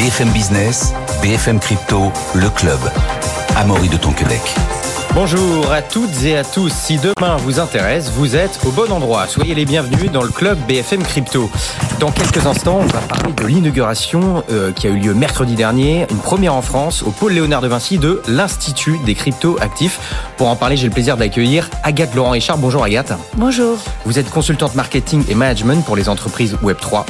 BFM 0.00 0.30
Business, 0.30 0.94
BFM 1.20 1.60
Crypto, 1.60 2.10
le 2.34 2.48
club. 2.48 2.78
Amaury 3.54 3.90
de 3.90 3.98
Tonquedec. 3.98 4.40
Bonjour 5.12 5.70
à 5.70 5.82
toutes 5.82 6.24
et 6.24 6.38
à 6.38 6.42
tous. 6.42 6.72
Si 6.72 6.96
demain 6.96 7.36
vous 7.36 7.60
intéresse, 7.60 8.08
vous 8.08 8.34
êtes 8.34 8.60
au 8.64 8.70
bon 8.70 8.90
endroit. 8.90 9.26
Soyez 9.26 9.54
les 9.54 9.66
bienvenus 9.66 10.10
dans 10.10 10.22
le 10.22 10.30
club 10.30 10.58
BFM 10.66 11.02
Crypto. 11.02 11.50
Dans 12.00 12.10
quelques 12.10 12.46
instants, 12.46 12.78
on 12.80 12.86
va 12.86 13.00
parler 13.00 13.34
de 13.34 13.46
l'inauguration 13.46 14.42
euh, 14.50 14.72
qui 14.72 14.86
a 14.86 14.90
eu 14.90 14.96
lieu 14.96 15.12
mercredi 15.12 15.54
dernier, 15.54 16.06
une 16.10 16.16
première 16.16 16.54
en 16.54 16.62
France, 16.62 17.02
au 17.02 17.10
pôle 17.10 17.32
Léonard 17.32 17.60
de 17.60 17.68
Vinci 17.68 17.98
de 17.98 18.22
l'Institut 18.26 18.98
des 19.04 19.14
crypto 19.14 19.58
actifs. 19.60 20.00
Pour 20.38 20.48
en 20.48 20.56
parler, 20.56 20.78
j'ai 20.78 20.86
le 20.86 20.94
plaisir 20.94 21.18
d'accueillir 21.18 21.68
Agathe 21.82 22.14
Laurent 22.14 22.30
Richard. 22.30 22.56
Bonjour 22.56 22.82
Agathe. 22.82 23.12
Bonjour. 23.36 23.76
Vous 24.06 24.18
êtes 24.18 24.30
consultante 24.30 24.74
marketing 24.76 25.24
et 25.28 25.34
management 25.34 25.84
pour 25.84 25.94
les 25.94 26.08
entreprises 26.08 26.56
Web3. 26.62 27.04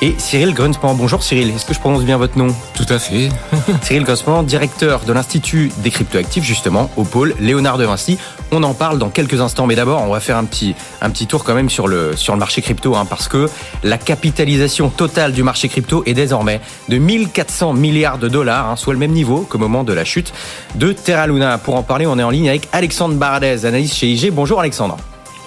Et 0.00 0.14
Cyril 0.16 0.54
Grunspan. 0.54 0.94
Bonjour 0.94 1.24
Cyril, 1.24 1.50
est-ce 1.50 1.66
que 1.66 1.74
je 1.74 1.80
prononce 1.80 2.04
bien 2.04 2.16
votre 2.16 2.38
nom? 2.38 2.54
Tout 2.74 2.86
à 2.88 3.00
fait. 3.00 3.30
Cyril 3.82 4.04
Grunspan, 4.04 4.44
directeur 4.44 5.00
de 5.00 5.12
l'Institut 5.12 5.72
des 5.78 5.90
cryptoactifs, 5.90 6.44
justement, 6.44 6.88
au 6.96 7.02
pôle 7.02 7.34
Léonard 7.40 7.78
de 7.78 7.84
Vinci. 7.84 8.16
On 8.52 8.62
en 8.62 8.74
parle 8.74 8.98
dans 8.98 9.10
quelques 9.10 9.40
instants, 9.40 9.66
mais 9.66 9.74
d'abord, 9.74 10.02
on 10.02 10.12
va 10.12 10.20
faire 10.20 10.36
un 10.36 10.44
petit, 10.44 10.76
un 11.00 11.10
petit 11.10 11.26
tour 11.26 11.42
quand 11.42 11.54
même 11.54 11.68
sur 11.68 11.88
le, 11.88 12.14
sur 12.14 12.32
le 12.32 12.38
marché 12.38 12.62
crypto, 12.62 12.94
hein, 12.94 13.04
parce 13.04 13.26
que 13.26 13.48
la 13.82 13.98
capitalisation 13.98 14.88
totale 14.88 15.32
du 15.32 15.42
marché 15.42 15.68
crypto 15.68 16.04
est 16.06 16.14
désormais 16.14 16.60
de 16.88 16.96
1400 16.96 17.72
milliards 17.72 18.18
de 18.18 18.28
dollars, 18.28 18.70
hein, 18.70 18.76
soit 18.76 18.92
le 18.92 19.00
même 19.00 19.10
niveau 19.10 19.40
qu'au 19.40 19.58
moment 19.58 19.82
de 19.82 19.92
la 19.92 20.04
chute 20.04 20.32
de 20.76 20.92
Terra 20.92 21.26
Luna. 21.26 21.58
Pour 21.58 21.74
en 21.74 21.82
parler, 21.82 22.06
on 22.06 22.18
est 22.20 22.22
en 22.22 22.30
ligne 22.30 22.48
avec 22.48 22.68
Alexandre 22.72 23.16
Baradez, 23.16 23.66
analyste 23.66 23.96
chez 23.96 24.06
IG. 24.06 24.32
Bonjour 24.32 24.60
Alexandre. 24.60 24.96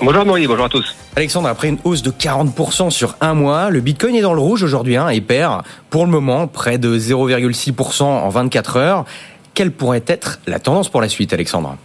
Bonjour 0.02 0.26
Maurice, 0.26 0.48
bonjour 0.48 0.66
à 0.66 0.70
tous. 0.70 0.96
Alexandre, 1.16 1.48
après 1.48 1.70
une 1.70 1.80
hausse 1.86 2.02
de 2.02 2.12
40% 2.12 2.90
sur 2.90 3.16
un 3.22 3.34
mois, 3.34 3.70
le 3.70 3.80
Bitcoin 3.80 4.16
est 4.16 4.22
dans 4.22 4.34
le 4.34 4.42
rouge 4.42 4.64
aujourd'hui 4.64 4.98
hein, 4.98 5.08
et 5.08 5.22
perd 5.22 5.64
pour 5.90 6.06
le 6.06 6.12
moment 6.12 6.48
près 6.48 6.78
de 6.78 6.98
0,6% 6.98 8.04
en 8.04 8.30
24 8.30 8.78
heures. 8.78 9.06
Quelle 9.54 9.72
pourrait 9.72 10.04
être 10.06 10.40
la 10.48 10.60
tendance 10.60 10.90
pour 10.90 11.02
la 11.02 11.10
suite, 11.10 11.34
Alexandre? 11.34 11.76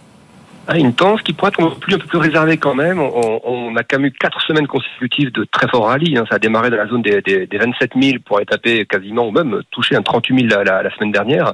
Une 0.73 0.93
tendance 0.93 1.21
qui 1.21 1.33
pourrait 1.33 1.49
être 1.49 1.61
un 1.63 1.69
peu 1.69 1.79
plus, 1.79 1.95
un 1.95 1.99
peu 1.99 2.07
plus 2.07 2.17
réservée 2.17 2.57
quand 2.57 2.75
même. 2.75 2.99
On, 2.99 3.41
on, 3.43 3.75
a 3.75 3.83
quand 3.83 3.99
même 3.99 4.07
eu 4.07 4.11
quatre 4.11 4.41
semaines 4.41 4.67
consécutives 4.67 5.31
de 5.31 5.45
très 5.45 5.67
fort 5.67 5.87
rallye. 5.87 6.17
Hein. 6.17 6.25
Ça 6.29 6.35
a 6.35 6.39
démarré 6.39 6.69
dans 6.69 6.77
la 6.77 6.87
zone 6.87 7.01
des, 7.01 7.21
des, 7.21 7.45
des 7.45 7.57
27 7.57 7.91
000 8.01 8.17
pour 8.25 8.37
aller 8.37 8.45
taper 8.45 8.85
quasiment 8.85 9.27
ou 9.27 9.31
même 9.31 9.61
toucher 9.71 9.95
un 9.95 10.01
38 10.01 10.49
000 10.49 10.63
la, 10.63 10.83
la, 10.83 10.95
semaine 10.95 11.11
dernière. 11.11 11.53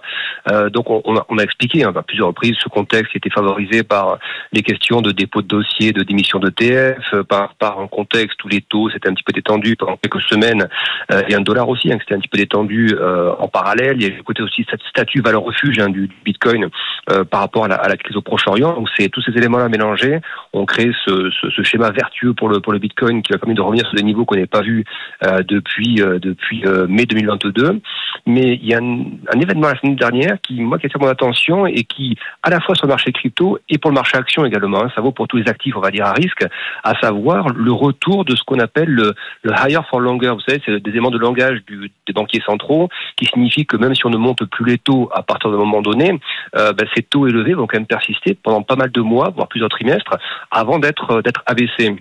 Euh, 0.51 0.69
donc 0.69 0.89
on, 0.89 1.01
on, 1.05 1.17
a, 1.17 1.25
on, 1.29 1.37
a, 1.37 1.43
expliqué 1.43 1.83
hein, 1.83 1.93
à 1.95 2.01
plusieurs 2.03 2.27
reprises 2.27 2.55
ce 2.61 2.69
contexte 2.69 3.11
qui 3.11 3.17
était 3.17 3.29
favorisé 3.29 3.83
par 3.83 4.19
les 4.53 4.61
questions 4.61 5.01
de 5.01 5.11
dépôt 5.11 5.41
de 5.41 5.47
dossiers, 5.47 5.91
de 5.91 6.03
démission 6.03 6.39
de 6.39 6.49
TF, 6.49 7.15
par, 7.27 7.55
par 7.55 7.79
un 7.79 7.87
contexte 7.87 8.43
où 8.43 8.47
les 8.47 8.61
taux 8.61 8.89
s'étaient 8.89 9.09
un 9.09 9.13
petit 9.13 9.23
peu 9.23 9.33
détendus 9.33 9.75
pendant 9.75 9.97
quelques 9.97 10.21
semaines 10.21 10.67
euh, 11.11 11.21
et 11.27 11.35
un 11.35 11.41
dollar 11.41 11.67
aussi 11.69 11.91
hein, 11.91 11.97
qui 11.97 12.01
s'était 12.01 12.15
un 12.15 12.19
petit 12.19 12.29
peu 12.29 12.37
détendu 12.37 12.95
euh, 12.99 13.33
en 13.39 13.47
parallèle. 13.47 13.95
Il 13.97 14.03
y 14.03 14.05
a 14.05 14.15
le 14.15 14.23
côté 14.23 14.41
aussi 14.43 14.65
cette 14.69 14.81
statut 14.83 15.21
valeur 15.21 15.43
refuge 15.43 15.79
hein, 15.79 15.89
du, 15.89 16.07
du, 16.07 16.15
Bitcoin 16.23 16.69
euh, 17.09 17.23
par 17.23 17.41
rapport 17.41 17.67
la, 17.67 17.75
à 17.75 17.89
la 17.89 17.97
crise 17.97 18.15
au 18.15 18.21
Proche-Orient 18.21 18.77
tous 19.09 19.21
ces 19.21 19.31
éléments-là 19.31 19.69
mélangés 19.69 20.19
ont 20.53 20.65
créé 20.65 20.91
ce, 21.05 21.29
ce, 21.29 21.49
ce, 21.49 21.63
schéma 21.63 21.91
vertueux 21.91 22.33
pour 22.33 22.49
le 22.49 22.59
pour 22.59 22.73
le 22.73 22.79
Bitcoin 22.79 23.21
qui 23.21 23.33
a 23.33 23.37
permis 23.37 23.55
de 23.55 23.61
revenir 23.61 23.85
sur 23.85 23.95
des 23.95 24.03
niveaux 24.03 24.25
qu'on 24.25 24.35
n'avait 24.35 24.47
pas 24.47 24.61
vus 24.61 24.83
euh, 25.25 25.41
depuis 25.47 26.01
euh, 26.01 26.19
depuis 26.19 26.65
euh, 26.65 26.87
mai 26.87 27.05
2022. 27.05 27.81
Mais 28.27 28.59
il 28.61 28.65
y 28.65 28.73
a 28.73 28.79
un, 28.79 29.05
un, 29.33 29.39
événement 29.39 29.69
la 29.69 29.79
semaine 29.79 29.95
dernière 29.95 30.37
qui 30.41 30.61
moi 30.61 30.77
qui 30.77 30.87
attire 30.87 30.99
mon 30.99 31.07
attention 31.07 31.65
et 31.65 31.83
qui 31.83 32.17
à 32.43 32.49
la 32.49 32.59
fois 32.59 32.75
sur 32.75 32.85
le 32.85 32.91
marché 32.91 33.11
crypto 33.11 33.59
et 33.69 33.77
pour 33.77 33.91
le 33.91 33.95
marché 33.95 34.17
action 34.17 34.45
également, 34.45 34.83
hein, 34.83 34.91
ça 34.93 35.01
vaut 35.01 35.11
pour 35.11 35.27
tous 35.27 35.37
les 35.37 35.47
actifs 35.47 35.75
on 35.75 35.81
va 35.81 35.91
dire 35.91 36.05
à 36.05 36.13
risque, 36.13 36.45
à 36.83 36.99
savoir 36.99 37.49
le 37.49 37.71
retour 37.71 38.25
de 38.25 38.35
ce 38.35 38.43
qu'on 38.43 38.59
appelle 38.59 38.89
le, 38.89 39.13
le 39.43 39.51
higher 39.53 39.81
for 39.89 39.99
longer. 39.99 40.31
Vous 40.33 40.41
savez, 40.41 40.61
c'est 40.65 40.79
des 40.79 40.89
éléments 40.89 41.11
de 41.11 41.17
langage 41.17 41.63
du, 41.65 41.91
des 42.07 42.13
banquiers 42.13 42.41
centraux 42.45 42.89
qui 43.15 43.25
signifie 43.25 43.65
que 43.65 43.77
même 43.77 43.95
si 43.95 44.05
on 44.05 44.09
ne 44.09 44.17
monte 44.17 44.43
plus 44.45 44.65
les 44.65 44.77
taux 44.77 45.09
à 45.13 45.23
partir 45.23 45.51
d'un 45.51 45.57
moment 45.57 45.81
donné, 45.81 46.19
euh, 46.57 46.73
ben, 46.73 46.87
ces 46.95 47.03
taux 47.03 47.27
élevés 47.27 47.53
vont 47.53 47.67
quand 47.67 47.77
même 47.77 47.87
persister 47.87 48.37
pendant 48.41 48.61
pas 48.61 48.75
mal 48.75 48.91
de 48.91 49.01
mois, 49.01 49.31
voire 49.35 49.47
plusieurs 49.47 49.69
trimestres, 49.69 50.17
avant 50.49 50.79
d'être 50.79 51.21
d'être 51.21 51.43
abaissé. 51.45 51.95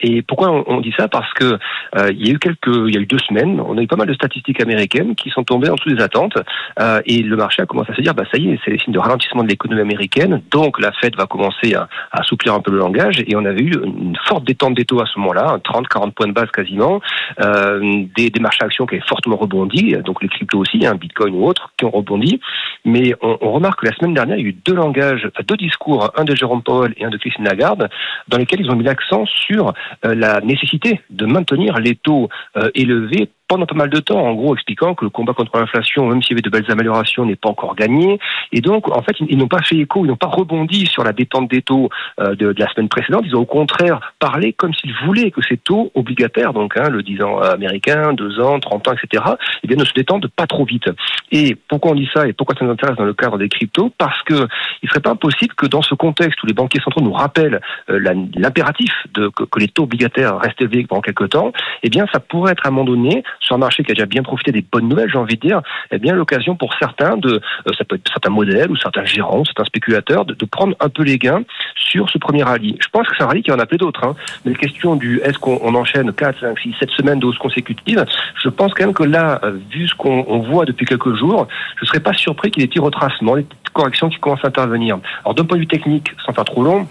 Et 0.00 0.22
pourquoi 0.22 0.64
on, 0.66 0.80
dit 0.80 0.94
ça? 0.96 1.08
Parce 1.08 1.32
que 1.34 1.58
euh, 1.96 2.10
il 2.12 2.26
y 2.26 2.30
a 2.30 2.34
eu 2.34 2.38
quelques, 2.38 2.66
il 2.66 2.94
y 2.94 2.98
a 2.98 3.00
eu 3.00 3.06
deux 3.06 3.18
semaines, 3.18 3.60
on 3.60 3.76
a 3.78 3.82
eu 3.82 3.86
pas 3.86 3.96
mal 3.96 4.06
de 4.06 4.14
statistiques 4.14 4.60
américaines 4.60 5.14
qui 5.14 5.30
sont 5.30 5.44
tombées 5.44 5.70
en 5.70 5.74
dessous 5.74 5.90
des 5.90 6.02
attentes, 6.02 6.36
euh, 6.80 7.00
et 7.06 7.22
le 7.22 7.36
marché 7.36 7.62
a 7.62 7.66
commencé 7.66 7.92
à 7.92 7.96
se 7.96 8.02
dire, 8.02 8.14
bah 8.14 8.24
ça 8.30 8.38
y 8.38 8.50
est, 8.50 8.60
c'est 8.64 8.70
les 8.70 8.78
signes 8.78 8.94
de 8.94 8.98
ralentissement 8.98 9.42
de 9.42 9.48
l'économie 9.48 9.80
américaine, 9.80 10.42
donc 10.50 10.80
la 10.80 10.92
Fed 10.92 11.16
va 11.16 11.26
commencer 11.26 11.74
à, 11.74 11.88
à, 12.12 12.20
assouplir 12.20 12.54
un 12.54 12.60
peu 12.60 12.70
le 12.70 12.78
langage, 12.78 13.22
et 13.26 13.34
on 13.36 13.44
avait 13.44 13.62
eu 13.62 13.72
une 13.84 14.16
forte 14.26 14.44
détente 14.44 14.74
des 14.74 14.84
taux 14.84 15.00
à 15.00 15.06
ce 15.06 15.18
moment-là, 15.18 15.58
30-40 15.64 16.12
points 16.12 16.28
de 16.28 16.32
base 16.32 16.50
quasiment, 16.50 17.00
euh, 17.40 18.04
des, 18.16 18.30
des 18.30 18.40
marchés 18.40 18.64
actions 18.64 18.86
qui 18.86 18.96
avaient 18.96 19.06
fortement 19.06 19.36
rebondi, 19.36 19.96
donc 20.04 20.22
les 20.22 20.28
cryptos 20.28 20.58
aussi, 20.58 20.86
hein, 20.86 20.94
Bitcoin 20.94 21.34
ou 21.34 21.46
autres, 21.46 21.72
qui 21.76 21.84
ont 21.84 21.90
rebondi, 21.90 22.40
mais 22.84 23.14
on, 23.22 23.38
on, 23.40 23.52
remarque 23.52 23.80
que 23.80 23.86
la 23.86 23.94
semaine 23.94 24.14
dernière, 24.14 24.36
il 24.36 24.42
y 24.42 24.46
a 24.46 24.48
eu 24.50 24.56
deux 24.64 24.74
langages, 24.74 25.28
deux 25.46 25.56
discours, 25.56 26.10
un 26.16 26.24
de 26.24 26.34
Jérôme 26.34 26.62
Powell 26.62 26.94
et 26.96 27.04
un 27.04 27.10
de 27.10 27.16
Christine 27.16 27.44
Lagarde, 27.44 27.88
dans 28.28 28.38
lesquels 28.38 28.60
ils 28.60 28.70
ont 28.70 28.76
mis 28.76 28.84
l'accent 28.84 29.24
sur 29.26 29.72
la 30.02 30.40
nécessité 30.40 31.00
de 31.10 31.26
maintenir 31.26 31.78
les 31.78 31.96
taux 31.96 32.28
euh, 32.56 32.70
élevés 32.74 33.30
pendant 33.48 33.66
pas 33.66 33.74
mal 33.74 33.90
de 33.90 33.98
temps, 33.98 34.20
en 34.20 34.34
gros 34.34 34.54
expliquant 34.54 34.94
que 34.94 35.04
le 35.04 35.10
combat 35.10 35.32
contre 35.32 35.58
l'inflation, 35.58 36.06
même 36.06 36.22
s'il 36.22 36.32
y 36.32 36.34
avait 36.34 36.42
de 36.42 36.50
belles 36.50 36.70
améliorations, 36.70 37.24
n'est 37.24 37.36
pas 37.36 37.48
encore 37.48 37.74
gagné. 37.74 38.18
Et 38.52 38.60
donc, 38.60 38.88
en 38.94 39.02
fait, 39.02 39.16
ils, 39.26 39.38
n'ont 39.38 39.48
pas 39.48 39.62
fait 39.62 39.76
écho, 39.76 40.04
ils 40.04 40.08
n'ont 40.08 40.16
pas 40.16 40.28
rebondi 40.28 40.86
sur 40.86 41.02
la 41.02 41.12
détente 41.12 41.50
des 41.50 41.62
taux 41.62 41.88
euh, 42.20 42.34
de, 42.34 42.52
de, 42.52 42.60
la 42.60 42.68
semaine 42.70 42.88
précédente. 42.88 43.24
Ils 43.26 43.34
ont 43.34 43.40
au 43.40 43.46
contraire 43.46 44.12
parlé 44.18 44.52
comme 44.52 44.74
s'ils 44.74 44.94
voulaient 45.04 45.30
que 45.30 45.40
ces 45.42 45.56
taux 45.56 45.90
obligataires, 45.94 46.52
donc 46.52 46.76
hein, 46.76 46.90
le 46.90 47.02
10 47.02 47.22
ans 47.22 47.38
américain, 47.38 48.12
2 48.12 48.40
ans, 48.40 48.60
30 48.60 48.88
ans, 48.88 48.92
etc., 48.92 49.24
eh 49.62 49.66
bien, 49.66 49.76
ne 49.76 49.84
se 49.84 49.94
détendent 49.94 50.28
pas 50.28 50.46
trop 50.46 50.64
vite. 50.64 50.88
Et 51.32 51.56
pourquoi 51.68 51.92
on 51.92 51.94
dit 51.94 52.08
ça 52.12 52.26
et 52.26 52.34
pourquoi 52.34 52.54
ça 52.58 52.64
nous 52.64 52.70
intéresse 52.70 52.96
dans 52.96 53.04
le 53.04 53.14
cadre 53.14 53.38
des 53.38 53.48
cryptos? 53.48 53.90
Parce 53.96 54.22
que 54.22 54.46
il 54.82 54.88
serait 54.88 55.00
pas 55.00 55.10
impossible 55.10 55.54
que 55.54 55.66
dans 55.66 55.82
ce 55.82 55.94
contexte 55.94 56.42
où 56.42 56.46
les 56.46 56.52
banquiers 56.52 56.80
centraux 56.80 57.00
nous 57.00 57.12
rappellent 57.12 57.60
euh, 57.90 57.98
l'impératif 58.36 58.92
que, 59.14 59.28
que, 59.30 59.58
les 59.58 59.68
taux 59.68 59.84
obligataires 59.84 60.38
restent 60.38 60.60
élevés 60.60 60.84
pendant 60.86 61.00
quelques 61.00 61.30
temps, 61.30 61.52
eh 61.82 61.88
bien, 61.88 62.06
ça 62.12 62.20
pourrait 62.20 62.52
être 62.52 62.66
à 62.66 62.68
un 62.68 62.72
moment 62.72 62.84
donné 62.84 63.22
sur 63.40 63.54
un 63.54 63.58
marché 63.58 63.82
qui 63.84 63.92
a 63.92 63.94
déjà 63.94 64.06
bien 64.06 64.22
profité 64.22 64.52
des 64.52 64.62
bonnes 64.62 64.88
nouvelles, 64.88 65.10
j'ai 65.10 65.18
envie 65.18 65.36
de 65.36 65.40
dire, 65.40 65.60
eh 65.90 65.98
bien 65.98 66.14
l'occasion 66.14 66.56
pour 66.56 66.74
certains 66.74 67.16
de, 67.16 67.34
euh, 67.34 67.72
ça 67.76 67.84
peut 67.84 67.96
être 67.96 68.08
certains 68.10 68.30
modèles 68.30 68.70
ou 68.70 68.76
certains 68.76 69.04
gérants, 69.04 69.44
certains 69.44 69.64
spéculateurs, 69.64 70.24
de, 70.24 70.34
de, 70.34 70.44
prendre 70.44 70.74
un 70.80 70.88
peu 70.88 71.02
les 71.02 71.18
gains 71.18 71.42
sur 71.74 72.08
ce 72.10 72.18
premier 72.18 72.42
rallye. 72.42 72.76
Je 72.80 72.88
pense 72.88 73.06
que 73.06 73.14
c'est 73.16 73.22
un 73.22 73.26
rallye 73.26 73.42
qui 73.42 73.52
en 73.52 73.58
a 73.58 73.62
appelé 73.62 73.78
d'autres. 73.78 74.04
Hein. 74.04 74.14
Mais 74.44 74.52
la 74.52 74.58
question 74.58 74.96
du 74.96 75.20
est-ce 75.22 75.38
qu'on 75.38 75.74
enchaîne 75.74 76.12
4, 76.12 76.40
5, 76.40 76.58
6, 76.58 76.74
7 76.80 76.90
semaines 76.90 77.20
de 77.20 77.26
hausse 77.26 77.38
consécutive, 77.38 78.04
je 78.42 78.48
pense 78.48 78.74
quand 78.74 78.84
même 78.84 78.94
que 78.94 79.04
là, 79.04 79.40
euh, 79.44 79.58
vu 79.70 79.88
ce 79.88 79.94
qu'on 79.94 80.38
voit 80.40 80.64
depuis 80.64 80.86
quelques 80.86 81.14
jours, 81.14 81.46
je 81.76 81.84
ne 81.84 81.86
serais 81.86 82.00
pas 82.00 82.14
surpris 82.14 82.50
qu'il 82.50 82.62
y 82.62 82.64
ait 82.64 82.66
des 82.66 82.70
petits 82.70 82.80
retracements, 82.80 83.36
des 83.36 83.42
petites 83.42 83.70
corrections 83.70 84.08
qui 84.08 84.18
commencent 84.18 84.44
à 84.44 84.48
intervenir. 84.48 84.98
Alors 85.24 85.34
d'un 85.34 85.44
point 85.44 85.56
de 85.56 85.62
vue 85.62 85.68
technique, 85.68 86.12
sans 86.24 86.32
faire 86.32 86.44
trop 86.44 86.62
long, 86.62 86.88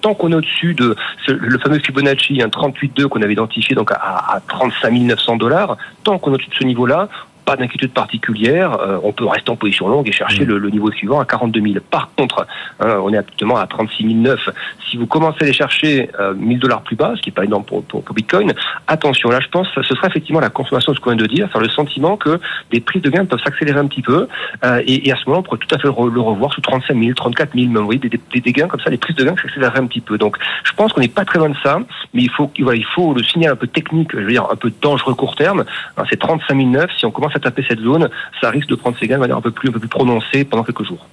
tant 0.00 0.14
qu'on 0.14 0.32
est 0.32 0.34
au-dessus 0.34 0.74
de 0.74 0.96
le 1.28 1.58
fameux 1.58 1.78
Fibonacci, 1.78 2.40
un 2.42 2.48
38,2 2.48 3.08
qu'on 3.08 3.22
avait 3.22 3.32
identifié 3.32 3.74
donc 3.74 3.92
à, 3.92 3.96
à 3.96 4.40
35 4.46 4.92
900 4.92 5.36
dollars, 5.36 5.76
tant 6.04 6.18
qu'on 6.18 6.32
est 6.32 6.34
au-dessus 6.34 6.50
de 6.50 6.54
ce 6.54 6.64
niveau-là, 6.64 7.08
pas 7.50 7.56
d'inquiétude 7.56 7.92
particulière. 7.92 8.78
Euh, 8.80 8.98
on 9.02 9.12
peut 9.12 9.26
rester 9.26 9.50
en 9.50 9.56
position 9.56 9.88
longue 9.88 10.08
et 10.08 10.12
chercher 10.12 10.44
mmh. 10.44 10.48
le, 10.48 10.58
le, 10.58 10.70
niveau 10.70 10.92
suivant 10.92 11.18
à 11.18 11.24
42 11.24 11.60
000. 11.60 11.74
Par 11.90 12.08
contre, 12.16 12.46
hein, 12.78 12.98
on 13.02 13.12
est 13.12 13.16
actuellement 13.16 13.56
à 13.56 13.66
36 13.66 14.04
009. 14.14 14.50
Si 14.88 14.96
vous 14.96 15.06
commencez 15.06 15.38
à 15.40 15.44
aller 15.44 15.52
chercher 15.52 16.10
euh, 16.20 16.32
1000 16.34 16.60
dollars 16.60 16.82
plus 16.82 16.94
bas, 16.94 17.14
ce 17.16 17.22
qui 17.22 17.30
n'est 17.30 17.34
pas 17.34 17.44
énorme 17.44 17.64
pour, 17.64 17.82
pour, 17.82 18.04
pour, 18.04 18.14
Bitcoin, 18.14 18.52
attention. 18.86 19.30
Là, 19.30 19.40
je 19.40 19.48
pense 19.48 19.68
que 19.74 19.82
ce 19.82 19.96
sera 19.96 20.06
effectivement 20.06 20.38
la 20.38 20.48
consommation 20.48 20.92
de 20.92 20.96
ce 20.96 21.00
qu'on 21.02 21.10
vient 21.10 21.18
de 21.18 21.26
dire, 21.26 21.50
faire 21.50 21.60
le 21.60 21.68
sentiment 21.68 22.16
que 22.16 22.38
des 22.70 22.80
prises 22.80 23.02
de 23.02 23.10
gains 23.10 23.24
peuvent 23.24 23.42
s'accélérer 23.42 23.80
un 23.80 23.88
petit 23.88 24.02
peu. 24.02 24.28
Euh, 24.64 24.82
et, 24.86 25.08
et, 25.08 25.12
à 25.12 25.16
ce 25.16 25.24
moment, 25.26 25.40
on 25.40 25.42
pourrait 25.42 25.58
tout 25.58 25.74
à 25.74 25.78
fait 25.78 25.88
le, 25.88 26.08
le 26.08 26.20
revoir 26.20 26.52
sous 26.52 26.60
35 26.60 26.96
000, 26.96 27.14
34 27.14 27.52
000, 27.52 27.66
même. 27.66 27.78
Vous 27.78 27.84
voyez, 27.86 27.98
des, 27.98 28.10
des, 28.10 28.40
des 28.40 28.52
gains 28.52 28.68
comme 28.68 28.80
ça, 28.80 28.90
des 28.90 28.96
prises 28.96 29.16
de 29.16 29.24
gains 29.24 29.34
s'accéléreraient 29.42 29.80
un 29.80 29.86
petit 29.86 30.00
peu. 30.00 30.18
Donc, 30.18 30.36
je 30.62 30.72
pense 30.72 30.92
qu'on 30.92 31.00
n'est 31.00 31.08
pas 31.08 31.24
très 31.24 31.40
loin 31.40 31.48
de 31.48 31.56
ça, 31.64 31.80
mais 32.14 32.22
il 32.22 32.30
faut, 32.30 32.48
voilà, 32.60 32.78
il 32.78 32.86
faut 32.86 33.12
le 33.12 33.24
signal 33.24 33.52
un 33.52 33.56
peu 33.56 33.66
technique, 33.66 34.10
je 34.12 34.18
veux 34.18 34.30
dire, 34.30 34.46
un 34.48 34.56
peu 34.56 34.72
dangereux 34.80 35.14
court 35.14 35.34
terme. 35.34 35.64
Hein, 35.96 36.04
c'est 36.08 36.18
35 36.18 36.54
009. 36.54 36.90
Si 36.96 37.06
on 37.06 37.10
commence 37.10 37.34
à 37.34 37.39
taper 37.40 37.64
cette 37.68 37.80
zone, 37.80 38.08
ça 38.40 38.50
risque 38.50 38.68
de 38.68 38.74
prendre 38.74 38.96
ses 38.98 39.06
gains 39.06 39.16
de 39.16 39.20
manière 39.20 39.36
un 39.36 39.42
peu 39.42 39.50
plus, 39.50 39.68
un 39.68 39.72
peu 39.72 39.80
plus 39.80 39.88
prononcée 39.88 40.44
pendant 40.44 40.64
quelques 40.64 40.84
jours. 40.84 41.06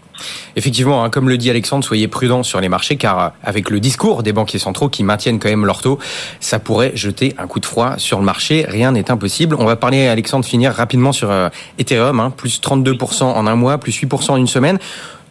Effectivement, 0.55 1.03
hein, 1.03 1.09
comme 1.09 1.29
le 1.29 1.37
dit 1.37 1.49
Alexandre, 1.49 1.83
soyez 1.83 2.07
prudents 2.07 2.43
sur 2.43 2.59
les 2.59 2.69
marchés 2.69 2.97
car 2.97 3.19
euh, 3.19 3.29
avec 3.43 3.69
le 3.69 3.79
discours 3.79 4.23
des 4.23 4.33
banquiers 4.33 4.59
centraux 4.59 4.89
qui 4.89 5.03
maintiennent 5.03 5.39
quand 5.39 5.49
même 5.49 5.65
leur 5.65 5.81
taux, 5.81 5.99
ça 6.39 6.59
pourrait 6.59 6.91
jeter 6.95 7.35
un 7.37 7.47
coup 7.47 7.59
de 7.59 7.65
froid 7.65 7.97
sur 7.97 8.19
le 8.19 8.25
marché. 8.25 8.65
Rien 8.67 8.91
n'est 8.91 9.11
impossible. 9.11 9.55
On 9.59 9.65
va 9.65 9.75
parler, 9.75 10.07
Alexandre, 10.07 10.45
finir 10.45 10.73
rapidement 10.73 11.11
sur 11.11 11.29
euh, 11.29 11.49
Ethereum, 11.77 12.19
hein, 12.19 12.31
plus 12.35 12.59
32% 12.61 13.23
en 13.23 13.47
un 13.47 13.55
mois, 13.55 13.77
plus 13.77 14.01
8% 14.01 14.31
en 14.31 14.37
une 14.37 14.47
semaine. 14.47 14.79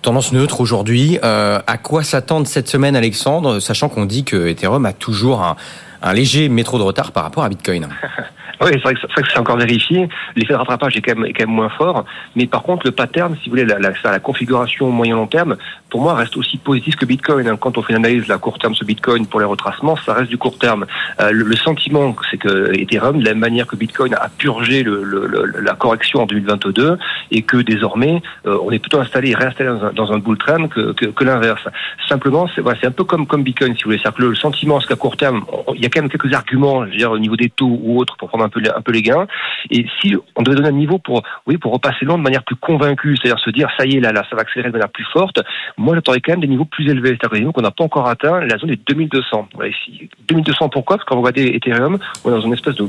Tendance 0.03 0.33
neutre 0.33 0.61
aujourd'hui. 0.61 1.19
Euh, 1.25 1.59
à 1.67 1.79
quoi 1.79 2.05
s'attendre 2.05 2.47
cette 2.47 2.69
semaine, 2.69 2.95
Alexandre, 2.95 3.59
sachant 3.59 3.89
qu'on 3.89 4.05
dit 4.05 4.23
que 4.25 4.47
Ethereum 4.47 4.87
a 4.87 4.93
toujours 4.93 5.43
un, 5.43 5.57
un 6.03 6.13
léger 6.13 6.49
métro 6.49 6.79
de 6.79 6.85
retard 6.85 7.11
par 7.11 7.25
rapport 7.25 7.43
à 7.43 7.49
Bitcoin? 7.49 7.89
Oui, 8.61 8.71
c'est 8.73 8.81
vrai 8.81 8.95
que 8.95 9.01
c'est 9.29 9.39
encore 9.39 9.59
vérifié. 9.59 10.09
L'effet 10.35 10.53
de 10.53 10.59
rattrapage 10.59 10.97
est 10.97 11.03
quand, 11.03 11.15
même, 11.15 11.27
est 11.27 11.33
quand 11.33 11.47
même 11.47 11.55
moins 11.55 11.69
fort. 11.69 12.05
Mais 12.35 12.47
par 12.47 12.63
contre, 12.63 12.87
le 12.87 12.93
pattern, 12.93 13.37
si 13.43 13.49
vous 13.49 13.51
voulez, 13.51 13.65
la, 13.65 13.79
la, 13.79 13.93
la 14.05 14.19
configuration 14.19 14.91
moyen-long 14.91 15.27
terme, 15.27 15.57
pour 15.91 16.01
moi, 16.01 16.15
reste 16.15 16.37
aussi 16.37 16.57
positif 16.57 16.97
que 16.97 17.05
Bitcoin. 17.05 17.47
Hein. 17.49 17.57
Quand 17.57 17.79
on 17.79 17.83
fait 17.83 17.93
une 17.93 18.05
analyse 18.05 18.31
à 18.31 18.39
court 18.39 18.59
terme 18.59 18.75
sur 18.75 18.87
Bitcoin 18.87 19.27
pour 19.27 19.41
les 19.41 19.47
retracements, 19.47 19.97
ça 19.97 20.15
reste 20.15 20.31
du 20.31 20.39
court 20.39 20.59
terme. 20.59 20.87
Euh, 21.21 21.31
le, 21.31 21.45
le, 21.45 21.57
sentiment, 21.57 22.15
c'est 22.31 22.39
que 22.39 22.73
Ethereum, 22.75 23.19
de 23.19 23.25
la 23.25 23.33
même 23.33 23.41
manière 23.41 23.67
que 23.67 23.77
Bitcoin 23.77 24.15
a 24.15 24.29
purgé 24.29 24.83
le, 24.83 25.05
le, 25.05 25.27
la 25.61 25.75
correction 25.75 26.23
en 26.23 26.27
2022 26.27 26.99
et 27.31 27.43
que 27.43 27.59
désormais, 27.59 28.23
euh, 28.47 28.59
on 28.63 28.71
est 28.71 28.79
plutôt 28.79 28.99
installé 28.99 29.31
et 29.31 29.35
réinstallé 29.35 29.71
dans 29.71 29.85
un, 29.85 29.93
dans 29.93 30.13
un 30.13 30.19
bull 30.19 30.39
trend 30.39 30.69
que, 30.69 30.93
que, 30.93 31.07
que 31.07 31.25
l'inverse. 31.25 31.67
Simplement, 32.09 32.49
c'est 32.55 32.61
voilà, 32.61 32.79
un 32.85 32.91
peu 32.91 33.05
comme, 33.05 33.27
comme 33.27 33.43
Bitcoin, 33.43 33.77
si 33.77 33.85
vous 33.85 33.91
voulez. 33.91 33.99
C'est-à-dire 33.99 34.19
que 34.19 34.23
le, 34.23 34.35
sentiment, 34.35 34.81
c'est 34.81 34.89
qu'à 34.89 34.97
court 34.97 35.17
terme, 35.17 35.45
il 35.75 35.83
y 35.83 35.87
a 35.87 35.89
quand 35.89 36.01
même 36.01 36.11
quelques 36.11 36.33
arguments, 36.33 36.85
je 36.85 36.91
veux 36.91 36.97
dire, 36.97 37.11
au 37.11 37.19
niveau 37.19 37.37
des 37.37 37.51
taux 37.51 37.79
ou 37.83 37.99
autres, 37.99 38.17
pour 38.17 38.29
prendre 38.29 38.45
un 38.47 38.81
peu, 38.81 38.93
les 38.93 39.03
gains. 39.03 39.27
Et 39.71 39.87
si 40.01 40.15
on 40.37 40.43
devait 40.43 40.57
donner 40.57 40.69
un 40.69 40.73
niveau 40.73 40.99
pour, 40.99 41.23
oui, 41.47 41.57
pour 41.59 41.73
repasser 41.73 42.05
long 42.05 42.19
de 42.19 42.23
manière 42.23 42.45
plus 42.45 42.57
convaincue, 42.57 43.17
c'est-à-dire 43.17 43.39
se 43.43 43.51
dire, 43.51 43.69
ça 43.77 43.87
y 43.87 43.97
est, 43.97 44.01
là, 44.01 44.13
là, 44.13 44.25
ça 44.29 44.37
va 44.37 44.43
accélérer 44.43 44.71
de 44.71 44.75
manière 44.75 44.89
plus 44.89 45.07
forte, 45.13 45.41
moi, 45.77 45.95
j'attendais 45.95 46.21
quand 46.21 46.33
même 46.33 46.41
des 46.41 46.47
niveaux 46.47 46.65
plus 46.65 46.89
élevés. 46.89 47.17
C'est-à-dire 47.21 47.53
qu'on 47.53 47.63
n'a 47.63 47.71
pas 47.71 47.85
encore 47.85 48.09
atteint 48.09 48.41
la 48.41 48.57
zone 48.59 48.71
des 48.71 48.77
2200. 48.77 49.49
Voilà, 49.55 49.71
ici. 49.71 50.09
2200, 50.29 50.69
pourquoi? 50.69 50.97
Parce 50.97 51.09
vous 51.11 51.23
regardez 51.23 51.47
Ethereum, 51.55 51.99
on 52.25 52.29
est 52.29 52.33
dans 52.33 52.41
une 52.41 52.53
espèce 52.53 52.77
de 52.77 52.89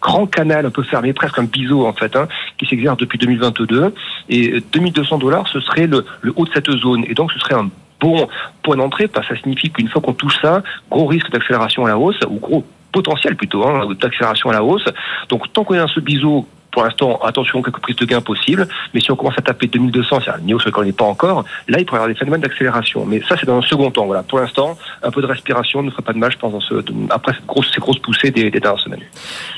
grand 0.00 0.26
canal 0.26 0.66
un 0.66 0.70
peu 0.70 0.82
fermé, 0.82 1.12
presque 1.12 1.38
un 1.38 1.44
biseau, 1.44 1.86
en 1.86 1.92
fait, 1.92 2.14
hein, 2.16 2.28
qui 2.58 2.66
s'exerce 2.66 2.96
depuis 2.98 3.18
2022. 3.18 3.94
Et 4.28 4.60
2200 4.72 5.18
dollars, 5.18 5.48
ce 5.48 5.60
serait 5.60 5.86
le 5.86 6.04
haut 6.36 6.44
de 6.44 6.50
cette 6.52 6.70
zone. 6.70 7.04
Et 7.08 7.14
donc, 7.14 7.32
ce 7.32 7.38
serait 7.38 7.54
un 7.54 7.70
bon 8.00 8.28
point 8.62 8.76
d'entrée, 8.76 9.08
parce 9.08 9.28
que 9.28 9.36
ça 9.36 9.42
signifie 9.42 9.70
qu'une 9.70 9.88
fois 9.88 10.00
qu'on 10.00 10.14
touche 10.14 10.38
ça, 10.40 10.62
gros 10.90 11.06
risque 11.06 11.30
d'accélération 11.30 11.84
à 11.84 11.88
la 11.88 11.98
hausse, 11.98 12.18
ou 12.28 12.38
gros 12.38 12.64
potentiel 12.92 13.36
plutôt, 13.36 13.66
hein, 13.66 13.88
d'accélération 14.00 14.50
à 14.50 14.52
la 14.52 14.64
hausse. 14.64 14.84
Donc 15.28 15.52
tant 15.52 15.64
qu'on 15.64 15.74
est 15.74 15.78
dans 15.78 15.88
ce 15.88 16.00
biseau, 16.00 16.46
pour 16.70 16.84
l'instant, 16.84 17.20
attention, 17.22 17.62
quelques 17.62 17.80
prises 17.80 17.96
de 17.96 18.04
gains 18.04 18.20
possibles. 18.20 18.68
Mais 18.94 19.00
si 19.00 19.10
on 19.10 19.16
commence 19.16 19.38
à 19.38 19.42
taper 19.42 19.66
2200, 19.66 20.20
c'est 20.24 20.30
un 20.30 20.38
niveau 20.38 20.60
sur 20.60 20.70
lequel 20.70 20.82
on 20.82 20.86
n'est 20.86 20.92
pas 20.92 21.04
encore, 21.04 21.44
là, 21.68 21.78
il 21.78 21.86
pourrait 21.86 21.98
y 21.98 22.02
avoir 22.02 22.08
des 22.08 22.18
phénomènes 22.18 22.40
d'accélération. 22.40 23.04
Mais 23.06 23.22
ça, 23.28 23.36
c'est 23.38 23.46
dans 23.46 23.58
un 23.58 23.62
second 23.62 23.90
temps. 23.90 24.06
Voilà. 24.06 24.22
Pour 24.22 24.38
l'instant, 24.38 24.76
un 25.02 25.10
peu 25.10 25.20
de 25.20 25.26
respiration 25.26 25.82
ne 25.82 25.90
ferait 25.90 26.02
pas 26.02 26.12
de 26.12 26.18
mal, 26.18 26.30
je 26.32 26.38
pense, 26.38 26.64
ce, 26.64 26.74
après 27.10 27.32
ces 27.32 27.80
grosses 27.80 27.98
poussées 27.98 28.30
des, 28.30 28.50
dernières 28.50 28.80
semaines. 28.80 29.00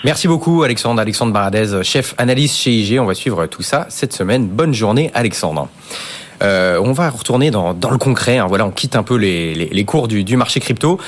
Merci 0.04 0.28
beaucoup, 0.28 0.62
Alexandre. 0.62 1.00
Alexandre 1.00 1.32
Baradez, 1.32 1.82
chef 1.82 2.14
analyste 2.18 2.56
chez 2.56 2.70
IG. 2.70 2.98
On 2.98 3.06
va 3.06 3.14
suivre 3.14 3.46
tout 3.46 3.62
ça 3.62 3.86
cette 3.88 4.12
semaine. 4.12 4.48
Bonne 4.48 4.74
journée, 4.74 5.10
Alexandre. 5.14 5.68
Euh, 6.42 6.80
on 6.82 6.92
va 6.92 7.08
retourner 7.10 7.50
dans, 7.50 7.72
le 7.72 7.98
concret. 7.98 8.38
Hein. 8.38 8.46
Voilà, 8.48 8.66
on 8.66 8.70
quitte 8.70 8.96
un 8.96 9.04
peu 9.04 9.16
les, 9.16 9.84
cours 9.84 10.08
du 10.08 10.36
marché 10.36 10.60
crypto 10.60 10.98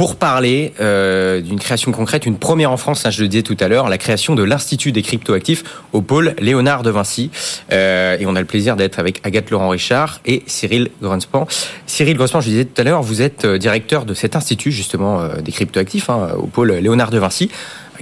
pour 0.00 0.16
parler 0.16 0.72
euh, 0.80 1.42
d'une 1.42 1.60
création 1.60 1.92
concrète, 1.92 2.24
une 2.24 2.38
première 2.38 2.72
en 2.72 2.78
France, 2.78 3.00
ça 3.00 3.10
je 3.10 3.20
le 3.20 3.28
disais 3.28 3.42
tout 3.42 3.56
à 3.60 3.68
l'heure, 3.68 3.90
la 3.90 3.98
création 3.98 4.34
de 4.34 4.42
l'Institut 4.42 4.92
des 4.92 5.02
cryptoactifs 5.02 5.62
au 5.92 6.00
pôle 6.00 6.34
Léonard 6.38 6.82
de 6.82 6.88
Vinci. 6.88 7.30
Euh, 7.70 8.16
et 8.18 8.24
on 8.24 8.34
a 8.34 8.40
le 8.40 8.46
plaisir 8.46 8.76
d'être 8.76 8.98
avec 8.98 9.20
Agathe 9.26 9.50
Laurent-Richard 9.50 10.22
et 10.24 10.42
Cyril 10.46 10.88
Grunspan. 11.02 11.46
Cyril 11.84 12.16
Grunspan, 12.16 12.40
je 12.40 12.46
le 12.46 12.52
disais 12.52 12.64
tout 12.64 12.80
à 12.80 12.84
l'heure, 12.84 13.02
vous 13.02 13.20
êtes 13.20 13.44
euh, 13.44 13.58
directeur 13.58 14.06
de 14.06 14.14
cet 14.14 14.36
institut 14.36 14.72
justement 14.72 15.22
des 15.44 15.52
cryptoactifs 15.52 16.08
hein, 16.08 16.30
au 16.38 16.46
pôle 16.46 16.72
Léonard 16.72 17.10
de 17.10 17.18
Vinci. 17.18 17.50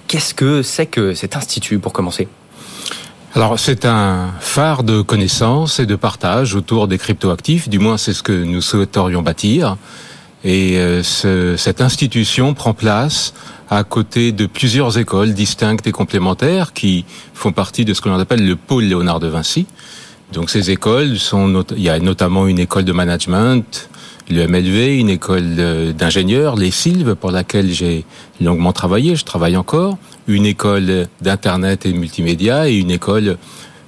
Qu'est-ce 0.07 0.35
que 0.35 0.63
c'est 0.63 0.87
que 0.87 1.15
cet 1.15 1.35
institut 1.35 1.81
pour 1.81 1.93
commencer? 1.93 2.29
Alors 3.35 3.59
c'est 3.59 3.85
un 3.85 4.35
phare 4.39 4.85
de 4.85 5.03
connaissances 5.03 5.81
et 5.81 5.87
de 5.87 5.97
partage 5.97 6.55
autour 6.55 6.87
des 6.87 6.97
cryptoactifs, 6.97 7.69
du 7.69 7.81
moins 7.81 7.99
c'est 7.99 8.13
ce 8.13 8.23
que 8.23 8.31
nous 8.31 8.61
souhaiterions 8.61 9.23
bâtir. 9.23 9.77
Et 10.49 10.79
euh, 10.79 11.03
ce, 11.03 11.57
cette 11.59 11.83
institution 11.83 12.55
prend 12.55 12.73
place 12.73 13.35
à 13.69 13.85
côté 13.85 14.33
de 14.33 14.47
plusieurs 14.47 14.97
écoles 14.97 15.35
distinctes 15.35 15.87
et 15.87 15.93
complémentaires 15.93 16.73
qui 16.73 17.05
font 17.35 17.53
partie 17.53 17.85
de 17.85 17.93
ce 17.93 18.01
que 18.01 18.09
l'on 18.09 18.19
appelle 18.19 18.47
le 18.47 18.57
pôle 18.57 18.85
Léonard 18.85 19.21
de 19.21 19.27
Vinci. 19.27 19.67
Donc 20.33 20.49
ces 20.49 20.71
écoles 20.71 21.19
sont, 21.19 21.67
il 21.77 21.83
y 21.83 21.91
a 21.91 21.99
notamment 21.99 22.47
une 22.47 22.59
école 22.59 22.87
de 22.87 22.93
management, 22.93 23.91
le 24.31 24.47
MLV, 24.47 24.99
une 24.99 25.11
école 25.11 25.95
d'ingénieurs, 25.95 26.57
les 26.57 26.71
Sylves, 26.71 27.15
pour 27.15 27.31
laquelle 27.31 27.71
j'ai 27.71 28.07
longuement 28.41 28.73
travaillé, 28.73 29.17
je 29.17 29.27
travaille 29.27 29.57
encore, 29.59 29.99
une 30.29 30.47
école 30.47 31.09
d'internet 31.21 31.85
et 31.85 31.93
multimédia 31.93 32.71
et 32.71 32.77
une 32.77 32.91
école 32.91 33.37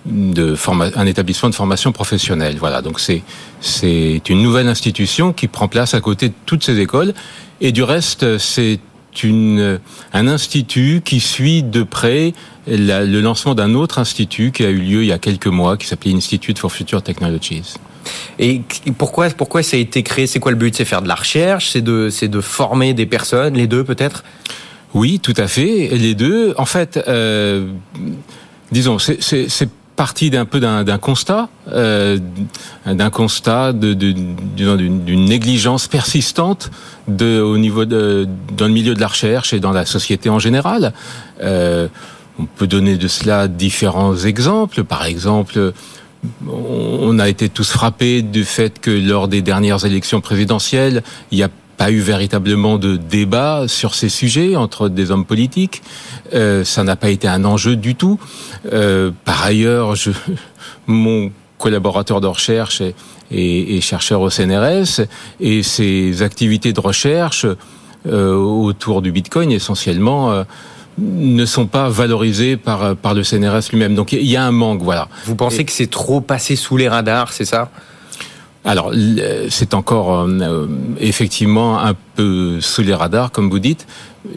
de 0.07 0.57
un 0.97 1.07
établissement 1.07 1.51
de 1.51 1.55
formation 1.55 1.93
professionnelle. 1.93 2.57
Voilà, 2.59 2.81
donc 2.83 3.01
c'est 3.01 3.23
c'est 3.61 4.23
une 4.29 4.43
nouvelle 4.43 4.69
institution 4.69 5.33
qui 5.33 5.47
prend 5.47 5.69
place 5.69 5.93
à 5.95 6.01
côté 6.01 6.29
de 6.29 6.35
toutes 6.47 6.65
ces 6.65 6.79
écoles. 6.79 7.13
Et 7.61 7.73
du 7.73 7.83
reste, 7.83 8.39
c'est 8.39 8.81
une 9.23 9.79
un 10.13 10.27
institut 10.27 11.03
qui 11.05 11.21
suit 11.21 11.63
de 11.63 11.83
près 11.83 12.33
la, 12.67 13.05
le 13.05 13.21
lancement 13.21 13.55
d'un 13.55 13.75
autre 13.75 13.99
institut 13.99 14.53
qui 14.53 14.65
a 14.65 14.71
eu 14.71 14.79
lieu 14.79 15.03
il 15.03 15.09
y 15.09 15.13
a 15.13 15.19
quelques 15.19 15.49
mois, 15.49 15.77
qui 15.77 15.87
s'appelait 15.87 16.15
Institute 16.15 16.59
for 16.59 16.73
Future 16.73 17.03
Technologies. 17.03 17.75
Et 18.39 18.63
pourquoi 18.97 19.29
pourquoi 19.29 19.63
ça 19.63 19.77
a 19.77 19.81
été 19.81 20.03
créé? 20.03 20.27
C'est 20.27 20.41
quoi 20.41 20.53
le 20.53 20.57
but? 20.57 20.75
C'est 20.75 20.87
faire 20.87 21.03
de 21.03 21.09
la 21.09 21.15
recherche? 21.15 21.71
C'est 21.71 21.83
de 21.83 22.09
de 22.27 22.41
former 22.41 22.95
des 22.95 23.07
personnes, 23.07 23.55
les 23.55 23.67
deux 23.67 23.85
peut-être? 23.85 24.25
Oui, 24.95 25.21
tout 25.21 25.35
à 25.37 25.47
fait, 25.47 25.91
les 25.93 26.15
deux. 26.15 26.55
En 26.57 26.65
fait. 26.65 26.99
Euh, 27.07 27.67
disons, 28.73 28.99
c'est 28.99 29.69
partie 30.01 30.31
d'un 30.31 30.47
peu 30.47 30.61
d'un 30.61 30.97
constat, 30.97 31.51
euh, 31.69 32.17
d'un 32.87 33.11
constat 33.11 33.75
de, 33.75 33.93
d'une 33.93 35.25
négligence 35.27 35.89
persistante 35.89 36.71
de, 37.07 37.39
au 37.39 37.59
niveau 37.59 37.85
de, 37.85 38.27
dans 38.57 38.67
le 38.67 38.73
milieu 38.73 38.95
de 38.95 39.01
la 39.03 39.09
recherche 39.09 39.53
et 39.53 39.61
dans 39.61 39.73
la 39.73 39.85
société 39.85 40.31
en 40.31 40.39
général. 40.39 40.95
Euh, 41.43 41.87
on 42.39 42.47
peut 42.47 42.67
donner 42.67 42.97
de 42.97 43.09
cela 43.09 43.47
différents 43.47 44.17
exemples. 44.17 44.85
Par 44.85 45.05
exemple, 45.05 45.75
on 46.49 47.19
a 47.19 47.29
été 47.29 47.51
tous 47.51 47.71
frappés 47.71 48.23
du 48.23 48.47
fait 48.47 48.79
que 48.81 48.91
lors 48.91 49.29
des 49.29 49.43
dernières 49.43 49.85
élections 49.85 50.23
présidentielles, 50.23 51.03
il 51.31 51.37
y 51.37 51.43
a 51.43 51.51
pas 51.81 51.91
eu 51.91 52.01
véritablement 52.01 52.77
de 52.77 52.99
débat 52.99 53.65
sur 53.67 53.95
ces 53.95 54.11
sujets 54.11 54.55
entre 54.55 54.91
des 54.91 55.11
hommes 55.11 55.25
politiques. 55.25 55.81
Euh, 56.35 56.63
ça 56.63 56.85
n'a 56.85 56.95
pas 56.95 57.09
été 57.09 57.27
un 57.27 57.43
enjeu 57.47 57.75
du 57.75 57.95
tout. 57.95 58.21
Euh, 58.71 59.13
par 59.25 59.43
ailleurs, 59.43 59.97
je, 59.97 60.11
mon 60.87 61.33
collaborateur 61.57 62.21
de 62.21 62.27
recherche 62.27 62.83
est, 62.83 62.95
est, 63.33 63.79
est, 63.79 63.81
chercheur 63.81 64.21
au 64.21 64.29
CNRS 64.29 65.07
et 65.41 65.63
ses 65.63 66.21
activités 66.21 66.75
de 66.75 66.81
recherche 66.81 67.47
euh, 68.07 68.35
autour 68.35 69.01
du 69.01 69.11
Bitcoin 69.11 69.51
essentiellement 69.51 70.33
euh, 70.33 70.45
ne 70.99 71.47
sont 71.47 71.67
pas 71.67 71.89
valorisées 71.89 72.59
par 72.59 72.95
par 72.95 73.15
le 73.15 73.23
CNRS 73.23 73.71
lui-même. 73.71 73.95
Donc 73.95 74.13
il 74.13 74.27
y 74.27 74.37
a 74.37 74.45
un 74.45 74.53
manque, 74.53 74.83
voilà. 74.83 75.09
Vous 75.25 75.35
pensez 75.35 75.61
et, 75.61 75.65
que 75.65 75.73
c'est 75.73 75.91
trop 75.91 76.21
passé 76.21 76.57
sous 76.57 76.77
les 76.77 76.91
radars, 76.91 77.33
c'est 77.33 77.47
ça? 77.47 77.71
Alors, 78.65 78.93
c'est 79.49 79.73
encore 79.73 80.27
euh, 80.29 80.67
effectivement 80.99 81.79
un 81.79 81.95
peu 82.15 82.61
sous 82.61 82.83
les 82.83 82.95
radars, 82.95 83.33
comme 83.33 83.49
vous 83.49 83.59
dites. 83.59 83.87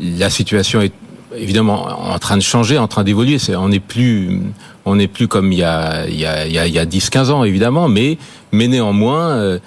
La 0.01 0.29
situation 0.29 0.81
est 0.81 0.93
évidemment 1.35 2.11
en 2.11 2.17
train 2.19 2.37
de 2.37 2.41
changer, 2.41 2.77
en 2.77 2.87
train 2.87 3.03
d'évoluer. 3.03 3.37
on 3.49 3.69
n'est 3.69 3.79
plus, 3.79 4.39
on 4.85 4.95
n'est 4.95 5.07
plus 5.07 5.27
comme 5.27 5.51
il 5.51 5.59
y 5.59 5.63
a, 5.63 6.07
il 6.07 6.18
y 6.18 6.25
a, 6.25 6.45
il 6.45 6.53
y 6.53 6.80
a, 6.80 6.85
10-15 6.85 7.31
ans, 7.31 7.44
évidemment, 7.44 7.89
mais, 7.89 8.18
mais 8.51 8.68
néanmoins, 8.68 9.31
euh, 9.31 9.59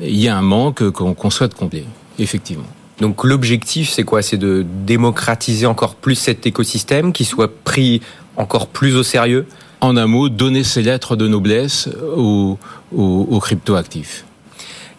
il 0.00 0.18
y 0.18 0.28
a 0.28 0.36
un 0.36 0.42
manque 0.42 0.90
qu'on 0.90 1.14
qu 1.14 1.30
souhaite 1.30 1.54
combler, 1.54 1.84
effectivement. 2.18 2.66
Donc 3.00 3.24
l'objectif, 3.24 3.90
c'est 3.90 4.04
quoi? 4.04 4.22
C'est 4.22 4.36
de 4.36 4.64
démocratiser 4.84 5.66
encore 5.66 5.94
plus 5.94 6.14
cet 6.14 6.46
écosystème, 6.46 7.12
qui 7.12 7.24
soit 7.24 7.52
pris 7.62 8.00
encore 8.36 8.66
plus 8.66 8.96
au 8.96 9.02
sérieux? 9.02 9.46
En 9.82 9.96
un 9.96 10.06
mot, 10.06 10.28
donner 10.28 10.62
ses 10.62 10.82
lettres 10.82 11.16
de 11.16 11.26
noblesse 11.26 11.88
aux, 12.16 12.56
aux, 12.96 13.40
cryptoactifs. 13.40 14.24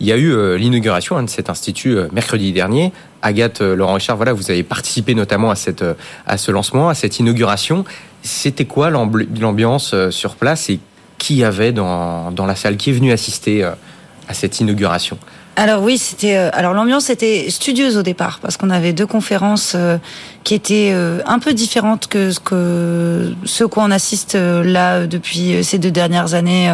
Il 0.02 0.08
y 0.08 0.12
a 0.12 0.18
eu 0.18 0.34
euh, 0.34 0.58
l'inauguration 0.58 1.16
hein, 1.16 1.24
de 1.24 1.30
cet 1.30 1.50
institut 1.50 1.96
euh, 1.96 2.10
mercredi 2.12 2.52
dernier. 2.52 2.92
Agathe 3.22 3.62
euh, 3.62 3.76
Laurent 3.76 3.94
Richard, 3.94 4.18
voilà, 4.18 4.34
vous 4.34 4.52
avez 4.52 4.64
participé 4.64 5.16
notamment 5.16 5.52
à 5.52 5.56
cette 5.56 5.86
à 6.28 6.38
ce 6.38 6.52
lancement, 6.52 6.90
à 6.90 6.96
cette 6.96 7.18
inauguration. 7.20 7.86
C'était 8.24 8.66
quoi 8.66 8.90
l'ambiance 8.90 9.96
sur 10.10 10.36
place 10.36 10.70
et 10.70 10.80
qui 11.18 11.46
avait 11.46 11.72
dans, 11.72 12.32
dans 12.32 12.46
la 12.46 12.56
salle? 12.56 12.76
Qui 12.76 12.90
est 12.90 12.94
venu 12.94 13.12
assister 13.14 13.64
à 13.64 14.34
cette 14.34 14.60
inauguration? 14.60 15.18
Alors 15.56 15.84
oui, 15.84 16.00
c'était 16.00 16.36
euh, 16.36 16.50
alors 16.54 16.74
l'ambiance 16.74 17.10
était 17.12 17.48
studieuse 17.50 17.96
au 17.98 18.02
départ 18.02 18.40
parce 18.42 18.58
qu'on 18.58 18.72
avait 18.72 18.92
deux 18.92 19.06
conférences 19.06 19.74
euh, 19.76 19.98
qui 20.44 20.56
étaient 20.56 20.92
euh, 20.94 21.20
un 21.28 21.38
peu 21.38 21.54
différentes 21.54 22.08
que 22.08 22.32
ce 22.32 22.40
que 22.40 23.34
ce 23.46 23.64
qu'on 23.64 23.92
assiste 23.92 24.36
là 24.36 25.06
depuis 25.06 25.64
ces 25.64 25.78
deux 25.78 25.92
dernières 25.92 26.34
années. 26.34 26.72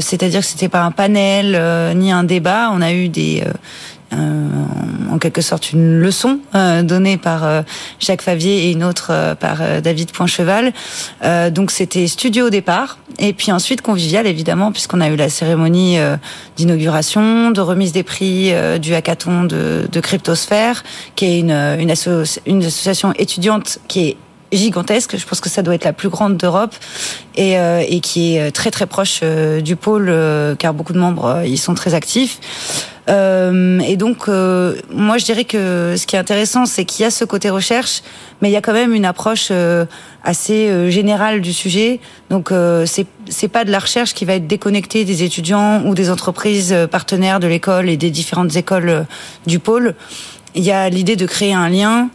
C'est-à-dire 0.00 0.40
que 0.40 0.46
c'était 0.46 0.70
pas 0.70 0.82
un 0.82 0.90
panel 0.90 1.94
ni 1.96 2.10
un 2.10 2.24
débat. 2.24 2.70
On 2.72 2.80
a 2.80 2.92
eu 2.92 3.08
des 3.08 3.44
en 5.16 5.18
quelque 5.18 5.40
sorte 5.40 5.72
une 5.72 5.98
leçon 5.98 6.40
euh, 6.54 6.82
donnée 6.82 7.16
par 7.16 7.44
euh, 7.44 7.62
Jacques 8.00 8.22
Favier 8.22 8.66
et 8.66 8.72
une 8.72 8.84
autre 8.84 9.08
euh, 9.10 9.34
par 9.34 9.58
euh, 9.60 9.80
David 9.80 10.12
Poincheval. 10.12 10.72
donc 11.50 11.70
c'était 11.70 12.06
studio 12.06 12.46
au 12.46 12.50
départ 12.50 12.98
et 13.18 13.32
puis 13.32 13.50
ensuite 13.50 13.80
convivial 13.80 14.26
évidemment 14.26 14.72
puisqu'on 14.72 15.00
a 15.00 15.08
eu 15.08 15.16
la 15.16 15.28
cérémonie 15.28 15.98
d'inauguration, 16.56 17.50
de 17.50 17.60
remise 17.60 17.92
des 17.92 18.02
prix 18.02 18.52
du 18.80 18.94
hackathon 18.94 19.44
de, 19.44 19.88
de 19.90 20.00
Cryptosphère 20.00 20.84
qui 21.14 21.24
est 21.26 21.38
une, 21.40 21.50
une 21.50 21.90
association 21.90 23.12
étudiante 23.18 23.78
qui 23.88 24.08
est 24.08 24.16
gigantesque. 24.52 25.16
Je 25.16 25.26
pense 25.26 25.40
que 25.40 25.48
ça 25.48 25.62
doit 25.62 25.74
être 25.74 25.84
la 25.84 25.92
plus 25.92 26.08
grande 26.08 26.36
d'Europe 26.36 26.74
et, 27.34 27.58
euh, 27.58 27.82
et 27.86 28.00
qui 28.00 28.36
est 28.36 28.50
très 28.50 28.70
très 28.70 28.86
proche 28.86 29.20
euh, 29.22 29.60
du 29.60 29.76
pôle, 29.76 30.08
euh, 30.08 30.54
car 30.54 30.74
beaucoup 30.74 30.92
de 30.92 30.98
membres 30.98 31.42
ils 31.44 31.58
sont 31.58 31.74
très 31.74 31.94
actifs. 31.94 32.38
et 33.08 33.96
donc, 33.96 34.26
moi, 34.26 35.16
je 35.18 35.24
dirais 35.24 35.44
que 35.44 35.94
ce 35.96 36.06
qui 36.06 36.16
est 36.16 36.18
intéressant, 36.18 36.66
c'est 36.66 36.84
qu'il 36.84 37.04
y 37.04 37.06
a 37.06 37.10
ce 37.12 37.24
côté 37.24 37.50
recherche, 37.50 38.02
mais 38.40 38.48
il 38.48 38.52
y 38.52 38.56
a 38.56 38.60
quand 38.60 38.72
même 38.72 38.94
une 38.94 39.04
approche 39.04 39.52
assez 40.24 40.90
générale 40.90 41.40
du 41.40 41.52
sujet. 41.52 42.00
Donc, 42.30 42.50
c'est 42.84 43.06
c'est 43.28 43.48
pas 43.48 43.64
de 43.64 43.70
la 43.70 43.78
recherche 43.78 44.12
qui 44.12 44.24
va 44.24 44.34
être 44.34 44.48
déconnectée 44.48 45.04
des 45.04 45.22
étudiants 45.22 45.84
ou 45.84 45.94
des 45.94 46.10
entreprises 46.10 46.74
partenaires 46.90 47.38
de 47.38 47.46
l'école 47.46 47.88
et 47.88 47.96
des 47.96 48.10
différentes 48.10 48.56
écoles 48.56 49.06
du 49.46 49.60
pôle. 49.60 49.94
Il 50.56 50.64
y 50.64 50.72
a 50.72 50.88
l'idée 50.88 51.16
de 51.16 51.26
créer 51.26 51.54
un 51.54 51.68
lien 51.68 52.08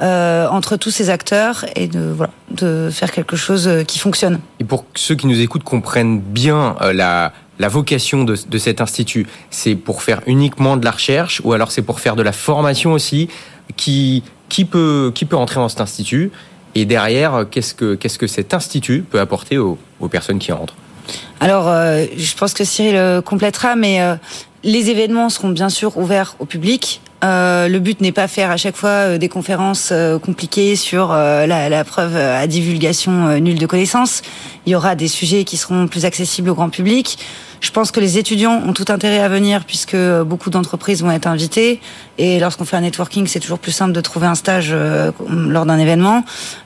euh, 0.00 0.46
entre 0.48 0.76
tous 0.76 0.90
ces 0.90 1.08
acteurs 1.08 1.64
et 1.74 1.88
de 1.88 2.00
voilà 2.00 2.32
de 2.50 2.90
faire 2.92 3.10
quelque 3.10 3.36
chose 3.36 3.66
euh, 3.66 3.82
qui 3.82 3.98
fonctionne. 3.98 4.40
Et 4.60 4.64
pour 4.64 4.82
que 4.92 5.00
ceux 5.00 5.14
qui 5.14 5.26
nous 5.26 5.40
écoutent 5.40 5.64
comprennent 5.64 6.20
bien 6.20 6.76
euh, 6.82 6.92
la 6.92 7.32
la 7.58 7.68
vocation 7.68 8.24
de, 8.24 8.36
de 8.46 8.58
cet 8.58 8.82
institut, 8.82 9.26
c'est 9.50 9.74
pour 9.74 10.02
faire 10.02 10.20
uniquement 10.26 10.76
de 10.76 10.84
la 10.84 10.90
recherche 10.90 11.40
ou 11.44 11.54
alors 11.54 11.70
c'est 11.70 11.80
pour 11.80 12.00
faire 12.00 12.14
de 12.14 12.22
la 12.22 12.32
formation 12.32 12.92
aussi? 12.92 13.28
Qui 13.76 14.22
qui 14.50 14.66
peut 14.66 15.12
qui 15.14 15.24
peut 15.24 15.36
entrer 15.36 15.60
dans 15.60 15.70
cet 15.70 15.80
institut? 15.80 16.30
Et 16.74 16.84
derrière 16.84 17.46
qu'est-ce 17.50 17.74
que 17.74 17.94
qu'est-ce 17.94 18.18
que 18.18 18.26
cet 18.26 18.52
institut 18.52 19.02
peut 19.10 19.20
apporter 19.20 19.56
aux, 19.56 19.78
aux 20.00 20.08
personnes 20.08 20.38
qui 20.38 20.52
entrent 20.52 20.76
alors, 21.38 21.66
je 21.66 22.34
pense 22.34 22.52
que 22.52 22.64
Cyril 22.64 23.22
complétera, 23.22 23.76
mais 23.76 24.00
les 24.64 24.90
événements 24.90 25.28
seront 25.28 25.50
bien 25.50 25.68
sûr 25.68 25.96
ouverts 25.96 26.34
au 26.40 26.46
public. 26.46 27.00
Euh, 27.24 27.68
le 27.68 27.78
but 27.78 28.00
n'est 28.00 28.12
pas 28.12 28.28
faire 28.28 28.50
à 28.50 28.56
chaque 28.56 28.76
fois 28.76 28.90
euh, 28.90 29.18
des 29.18 29.28
conférences 29.28 29.88
euh, 29.90 30.18
compliquées 30.18 30.76
sur 30.76 31.08
la, 31.08 31.84
preuve 31.84 32.16
à 32.16 32.46
divulgation 32.46 33.38
nulle 33.38 33.58
de 33.58 33.66
connaissances. 33.66 34.22
Il 34.66 34.72
y 34.72 34.74
aura 34.74 34.94
des 34.94 35.08
sujets 35.08 35.44
qui 35.44 35.56
seront 35.56 35.86
plus 35.86 36.04
accessibles 36.04 36.50
au 36.50 36.54
grand 36.54 36.68
public. 36.68 37.18
Je 37.60 37.70
pense 37.70 37.90
que 37.90 38.00
les 38.00 38.18
étudiants 38.18 38.62
ont 38.66 38.72
tout 38.72 38.84
intérêt 38.88 39.20
à 39.20 39.28
venir 39.28 39.64
puisque 39.64 39.96
beaucoup 39.96 40.50
d'entreprises 40.50 41.02
vont 41.02 41.10
être 41.10 41.26
invitées. 41.26 41.80
Et 42.18 42.38
lorsqu'on 42.38 42.64
fait 42.64 42.76
un 42.76 42.82
networking, 42.82 43.26
c'est 43.26 43.40
toujours 43.40 43.58
plus 43.58 43.72
simple 43.72 43.92
de 43.92 44.00
trouver 44.00 44.26
un 44.26 44.34
stage 44.34 44.74
lors 45.30 45.64
d'un 45.64 45.78
événement. 45.78 46.24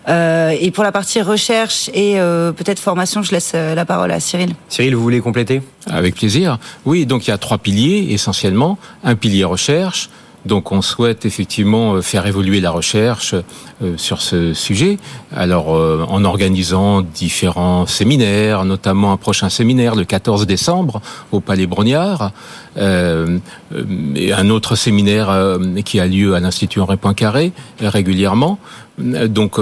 et 0.08 0.70
pour 0.72 0.82
la 0.82 0.92
partie 0.92 1.22
recherche 1.22 1.90
et 1.94 2.14
peut-être 2.56 2.80
formation, 2.80 3.22
je 3.22 3.30
laisse 3.30 3.52
la 3.52 3.84
parole 3.84 4.10
à 4.10 4.20
Cyril. 4.20 4.54
Cyril, 4.68 4.96
vous 4.96 5.02
voulez 5.02 5.20
compléter? 5.20 5.62
Avec 5.88 6.16
plaisir. 6.16 6.58
Oui, 6.84 7.06
donc 7.06 7.26
il 7.26 7.30
y 7.30 7.32
a 7.32 7.38
trois 7.38 7.58
piliers 7.58 8.08
essentiellement. 8.10 8.78
Un 9.04 9.14
pilier 9.14 9.44
recherche, 9.44 10.10
donc 10.46 10.72
on 10.72 10.82
souhaite 10.82 11.26
effectivement 11.26 11.94
euh, 11.94 12.02
faire 12.02 12.26
évoluer 12.26 12.60
la 12.60 12.70
recherche 12.70 13.34
euh, 13.82 13.96
sur 13.96 14.22
ce 14.22 14.54
sujet. 14.54 14.98
Alors 15.34 15.74
euh, 15.74 16.04
en 16.08 16.24
organisant 16.24 17.02
différents 17.02 17.86
séminaires, 17.86 18.64
notamment 18.64 19.12
un 19.12 19.16
prochain 19.16 19.50
séminaire 19.50 19.94
le 19.94 20.04
14 20.04 20.46
décembre 20.46 21.02
au 21.32 21.40
Palais 21.40 21.66
Brognard, 21.66 22.32
et 22.76 24.32
un 24.32 24.48
autre 24.48 24.76
séminaire 24.76 25.58
qui 25.84 25.98
a 25.98 26.06
lieu 26.06 26.34
à 26.34 26.40
l'Institut 26.40 26.80
Henri 26.80 26.96
Poincaré 26.96 27.52
régulièrement. 27.80 28.60
Donc 28.98 29.58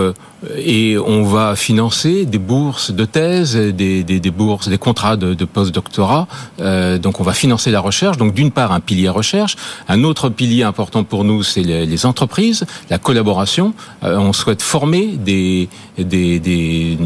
et 0.57 0.97
on 0.99 1.25
va 1.25 1.57
financer 1.57 2.25
des 2.25 2.39
bourses 2.39 2.93
de 2.93 3.05
thèse, 3.05 3.57
des, 3.57 4.05
des, 4.05 4.21
des 4.21 4.31
bourses, 4.31 4.69
des 4.69 4.79
contrats 4.79 5.17
de, 5.17 5.35
de 5.35 5.45
post-doctorat. 5.45 6.29
Euh, 6.61 6.99
donc 6.99 7.21
on 7.21 7.25
va 7.25 7.33
financer 7.33 7.71
la 7.71 7.81
recherche. 7.81 8.17
Donc 8.17 8.35
d'une 8.35 8.53
part 8.53 8.73
un 8.73 8.81
pilier 8.81 9.09
recherche, 9.09 9.57
un 9.89 10.05
autre 10.05 10.29
pilier 10.29 10.63
important 10.63 11.03
pour 11.03 11.25
nous 11.25 11.43
c'est 11.43 11.63
les, 11.63 11.87
les, 11.87 12.07
entreprises, 12.07 12.65
la 12.89 12.99
collaboration. 12.99 13.75
Euh, 14.05 14.17
on 14.17 14.33
souhaite 14.33 14.63
former 14.63 15.17
des, 15.17 15.69
des, 15.99 16.39
des 16.39 16.99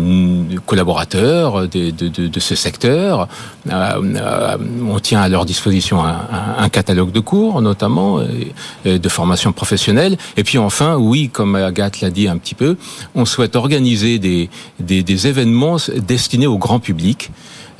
collaborateurs 0.67 1.69
de, 1.69 1.91
de, 1.91 2.09
de, 2.09 2.41
ce 2.41 2.55
secteur. 2.55 3.29
Euh, 3.71 4.59
on 4.87 4.99
tient 4.99 5.23
à 5.23 5.29
leur 5.29 5.47
disposition 5.47 6.05
un, 6.05 6.21
un, 6.59 6.69
catalogue 6.69 7.12
de 7.12 7.21
cours 7.21 7.62
notamment 7.62 8.21
de 8.85 9.09
formation 9.09 9.52
professionnelle. 9.52 10.17
Et 10.37 10.45
puis 10.45 10.59
enfin 10.59 10.97
oui, 10.97 11.31
comme 11.33 11.55
Agathe 11.55 12.00
l'a 12.00 12.11
dit 12.11 12.22
un 12.29 12.38
petit 12.38 12.55
peu, 12.55 12.76
on 13.14 13.25
souhaite 13.25 13.57
organiser 13.57 14.19
des, 14.19 14.50
des, 14.81 15.26
événements 15.26 15.76
destinés 15.97 16.47
au 16.47 16.59
grand 16.59 16.81
public, 16.81 17.31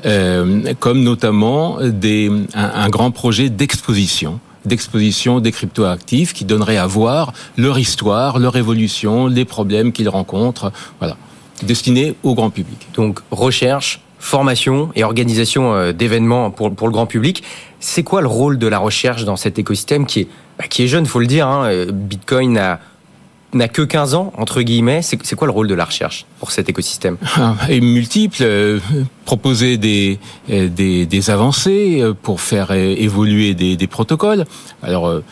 euh, 0.05 0.75
comme 0.79 1.03
notamment 1.03 1.79
des, 1.83 2.31
un, 2.55 2.89
grand 2.89 3.11
projet 3.11 3.49
d'exposition 3.49 4.41
d'exposition 4.65 5.41
des 5.41 5.51
cryptoactifs 5.51 6.33
qui 6.33 6.45
donnerait 6.45 6.77
à 6.77 6.87
voir 6.87 7.33
leur 7.57 7.81
histoire, 7.81 8.39
leur 8.39 8.55
évolution, 8.55 9.27
les 9.27 9.45
problèmes 9.45 9.91
qu'ils 9.91 10.09
rencontrent, 10.09 10.71
voilà, 11.01 11.17
destinés 11.65 12.15
au 12.23 12.37
grand 12.37 12.51
public. 12.51 12.87
Donc 12.95 13.21
recherche, 13.33 14.01
formation 14.23 14.91
et 14.95 15.03
organisation 15.03 15.75
euh, 15.75 15.93
d'événements 15.93 16.51
pour, 16.51 16.73
pour 16.73 16.87
le 16.87 16.93
grand 16.93 17.07
public. 17.07 17.43
C'est 17.81 18.05
quoi 18.05 18.21
le 18.21 18.29
rôle 18.29 18.57
de 18.57 18.69
la 18.69 18.79
recherche 18.79 19.25
dans 19.25 19.37
cet 19.37 19.59
écosystème 19.59 20.07
qui 20.07 20.21
est, 20.21 20.29
bah, 20.59 20.67
qui 20.69 20.85
est 20.85 20.87
jeune, 20.87 21.07
faut 21.07 21.19
le 21.19 21.27
dire. 21.27 21.49
Hein. 21.49 21.65
Euh, 21.67 21.91
Bitcoin 21.93 22.57
a 22.57 22.79
n'a 23.53 23.69
que 23.69 23.83
15 23.83 24.15
ans, 24.15 24.33
entre 24.37 24.63
guillemets. 24.63 25.03
C'est 25.03 25.37
quoi 25.37 25.47
le 25.47 25.53
rôle 25.53 25.69
de 25.69 25.75
la 25.75 25.85
recherche 25.85 26.27
pour 26.41 26.51
cet 26.51 26.69
écosystème? 26.69 27.17
Ah, 27.37 27.57
Et 27.69 27.81
multiple. 27.81 28.39
Euh, 28.41 28.79
proposer 29.25 29.77
des, 29.77 30.19
euh, 30.51 30.69
des, 30.69 31.07
des, 31.07 31.31
avancées 31.31 32.01
euh, 32.01 32.13
pour 32.15 32.41
faire 32.41 32.73
évoluer 32.73 33.55
des, 33.55 33.77
des 33.77 33.87
protocoles. 33.87 34.47
Alors, 34.83 35.23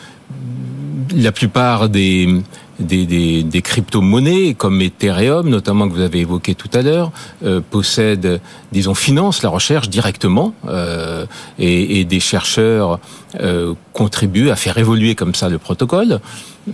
la 1.15 1.31
plupart 1.31 1.89
des, 1.89 2.41
des, 2.81 3.05
des, 3.05 3.43
des 3.43 3.61
crypto-monnaies 3.61 4.53
comme 4.53 4.81
Ethereum, 4.81 5.49
notamment 5.49 5.87
que 5.87 5.93
vous 5.93 6.01
avez 6.01 6.19
évoqué 6.19 6.55
tout 6.55 6.69
à 6.73 6.81
l'heure, 6.81 7.11
euh, 7.43 7.61
possèdent, 7.61 8.41
disons, 8.71 8.95
financent 8.95 9.43
la 9.43 9.49
recherche 9.49 9.89
directement 9.89 10.53
euh, 10.67 11.25
et, 11.59 11.99
et, 11.99 12.05
des 12.05 12.19
chercheurs 12.19 12.99
euh, 13.39 13.73
contribuent 13.93 14.49
à 14.49 14.55
faire 14.55 14.77
évoluer 14.77 15.15
comme 15.15 15.35
ça 15.35 15.49
le 15.49 15.57
protocole. 15.57 16.19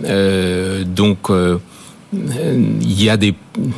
Euh, 0.04 0.84
donc 0.84 1.30
euh, 1.30 1.58
il 2.12 3.02
y 3.02 3.10
a 3.10 3.16
des, 3.16 3.34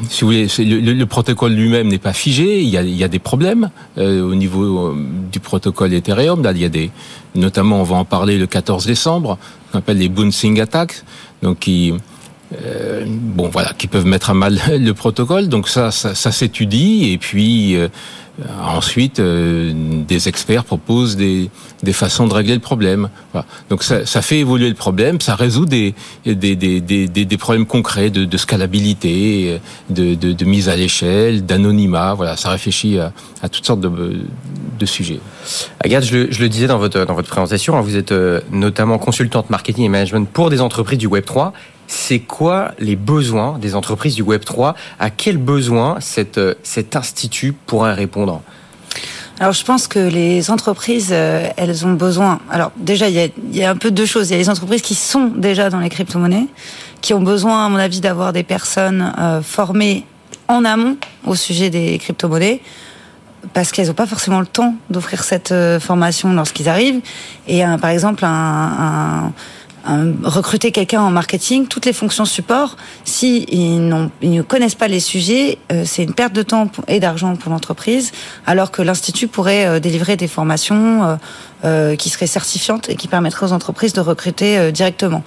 si 0.08 0.22
vous 0.22 0.28
voulez, 0.28 0.46
le, 0.58 0.92
le 0.92 1.06
protocole 1.06 1.52
lui-même 1.52 1.88
n'est 1.88 1.98
pas 1.98 2.12
figé. 2.12 2.60
Il 2.60 2.68
y 2.68 2.76
a, 2.76 2.82
il 2.82 2.96
y 2.96 3.02
a 3.02 3.08
des 3.08 3.18
problèmes 3.18 3.70
euh, 3.98 4.22
au 4.22 4.34
niveau 4.34 4.94
du 5.32 5.40
protocole 5.40 5.92
Ethereum. 5.92 6.42
Là, 6.42 6.52
il 6.52 6.60
y 6.60 6.64
a 6.64 6.68
des, 6.68 6.90
notamment, 7.34 7.80
on 7.80 7.84
va 7.84 7.96
en 7.96 8.04
parler 8.04 8.38
le 8.38 8.46
14 8.46 8.86
décembre, 8.86 9.38
qu'on 9.72 9.78
appelle 9.78 9.98
les 9.98 10.08
bouncing 10.08 10.60
attacks, 10.60 11.02
donc 11.42 11.58
qui 11.60 11.92
euh, 12.52 13.04
bon 13.06 13.48
voilà, 13.48 13.72
qui 13.78 13.86
peuvent 13.86 14.06
mettre 14.06 14.30
à 14.30 14.34
mal 14.34 14.58
le 14.78 14.92
protocole. 14.92 15.48
Donc 15.48 15.68
ça, 15.68 15.90
ça, 15.90 16.14
ça 16.14 16.32
s'étudie 16.32 17.12
et 17.12 17.18
puis 17.18 17.76
euh, 17.76 17.88
ensuite 18.60 19.20
euh, 19.20 19.72
des 20.08 20.28
experts 20.28 20.64
proposent 20.64 21.16
des, 21.16 21.48
des 21.84 21.92
façons 21.92 22.26
de 22.26 22.34
régler 22.34 22.54
le 22.54 22.60
problème. 22.60 23.08
Voilà. 23.32 23.46
Donc 23.68 23.84
ça, 23.84 24.04
ça 24.04 24.20
fait 24.20 24.38
évoluer 24.38 24.68
le 24.68 24.74
problème, 24.74 25.20
ça 25.20 25.36
résout 25.36 25.64
des, 25.64 25.94
des, 26.26 26.56
des, 26.56 26.80
des, 26.80 27.06
des 27.06 27.36
problèmes 27.36 27.66
concrets 27.66 28.10
de, 28.10 28.24
de 28.24 28.36
scalabilité, 28.36 29.60
de, 29.88 30.14
de, 30.14 30.32
de, 30.32 30.44
mise 30.44 30.68
à 30.68 30.74
l'échelle, 30.74 31.46
d'anonymat. 31.46 32.14
Voilà, 32.14 32.36
ça 32.36 32.50
réfléchit 32.50 32.98
à, 32.98 33.12
à 33.42 33.48
toutes 33.48 33.64
sortes 33.64 33.80
de, 33.80 34.22
de 34.78 34.86
sujets. 34.86 35.20
Agathe, 35.78 36.04
je 36.04 36.16
le, 36.16 36.32
je 36.32 36.40
le, 36.40 36.48
disais 36.48 36.66
dans 36.66 36.78
votre, 36.78 37.04
dans 37.04 37.14
votre 37.14 37.28
présentation, 37.28 37.76
hein, 37.76 37.80
vous 37.80 37.96
êtes 37.96 38.12
notamment 38.50 38.98
consultante 38.98 39.50
marketing 39.50 39.84
et 39.84 39.88
management 39.88 40.28
pour 40.28 40.50
des 40.50 40.60
entreprises 40.60 40.98
du 40.98 41.06
Web 41.06 41.24
3 41.24 41.52
c'est 41.90 42.20
quoi 42.20 42.70
les 42.78 42.94
besoins 42.94 43.58
des 43.58 43.74
entreprises 43.74 44.14
du 44.14 44.22
Web 44.22 44.44
3 44.44 44.76
À 45.00 45.10
quels 45.10 45.38
besoins 45.38 45.96
cette, 45.98 46.38
euh, 46.38 46.54
cet 46.62 46.94
institut 46.94 47.52
pourrait 47.52 47.94
répondre? 47.94 48.42
Alors 49.40 49.52
je 49.52 49.64
pense 49.64 49.88
que 49.88 49.98
les 49.98 50.52
entreprises, 50.52 51.08
euh, 51.10 51.48
elles 51.56 51.84
ont 51.84 51.94
besoin. 51.94 52.38
Alors 52.48 52.70
déjà, 52.76 53.08
il 53.08 53.14
y 53.16 53.20
a, 53.20 53.26
il 53.52 53.64
un 53.64 53.74
peu 53.74 53.90
deux 53.90 54.06
choses. 54.06 54.28
Il 54.28 54.32
y 54.32 54.36
a 54.36 54.38
les 54.38 54.48
entreprises 54.48 54.82
qui 54.82 54.94
sont 54.94 55.26
déjà 55.26 55.68
dans 55.68 55.80
les 55.80 55.88
crypto-monnaies, 55.88 56.46
qui 57.00 57.12
ont 57.12 57.22
besoin, 57.22 57.66
à 57.66 57.68
mon 57.68 57.78
avis, 57.78 58.00
d'avoir 58.00 58.32
des 58.32 58.44
personnes 58.44 59.12
euh, 59.18 59.42
formées 59.42 60.06
en 60.46 60.64
amont 60.64 60.96
au 61.26 61.34
sujet 61.34 61.70
des 61.70 61.98
crypto-monnaies 61.98 62.60
parce 63.52 63.72
qu'elles 63.72 63.88
n'ont 63.88 63.94
pas 63.94 64.06
forcément 64.06 64.38
le 64.38 64.46
temps 64.46 64.74
d'offrir 64.90 65.24
cette 65.24 65.54
formation 65.80 66.32
lorsqu'ils 66.34 66.68
arrivent. 66.68 67.00
Et 67.48 67.62
par 67.80 67.88
exemple, 67.88 68.22
un 68.26 69.32
recruter 69.84 70.72
quelqu'un 70.72 71.00
en 71.00 71.10
marketing, 71.10 71.66
toutes 71.66 71.86
les 71.86 71.92
fonctions 71.92 72.24
support, 72.24 72.76
si 73.04 73.44
ils, 73.44 73.88
ne 73.88 74.42
connaissent 74.42 74.74
pas 74.74 74.88
les 74.88 75.00
sujets, 75.00 75.58
euh, 75.72 75.84
c'est 75.86 76.02
une 76.02 76.14
perte 76.14 76.32
de 76.32 76.42
temps 76.42 76.70
et 76.88 77.00
d'argent 77.00 77.36
pour 77.36 77.50
l'entreprise, 77.50 78.12
alors 78.46 78.70
que 78.70 78.82
l'institut 78.82 79.28
pourrait 79.28 79.66
euh, 79.66 79.80
délivrer 79.80 80.16
des 80.16 80.28
formations 80.28 81.18
euh, 81.64 81.96
qui 81.96 82.08
seraient 82.10 82.26
certifiantes 82.26 82.88
et 82.88 82.96
qui 82.96 83.08
permettraient 83.08 83.46
aux 83.46 83.52
entreprises 83.52 83.92
de 83.92 84.00
recruter 84.00 84.72
directement. 84.72 85.22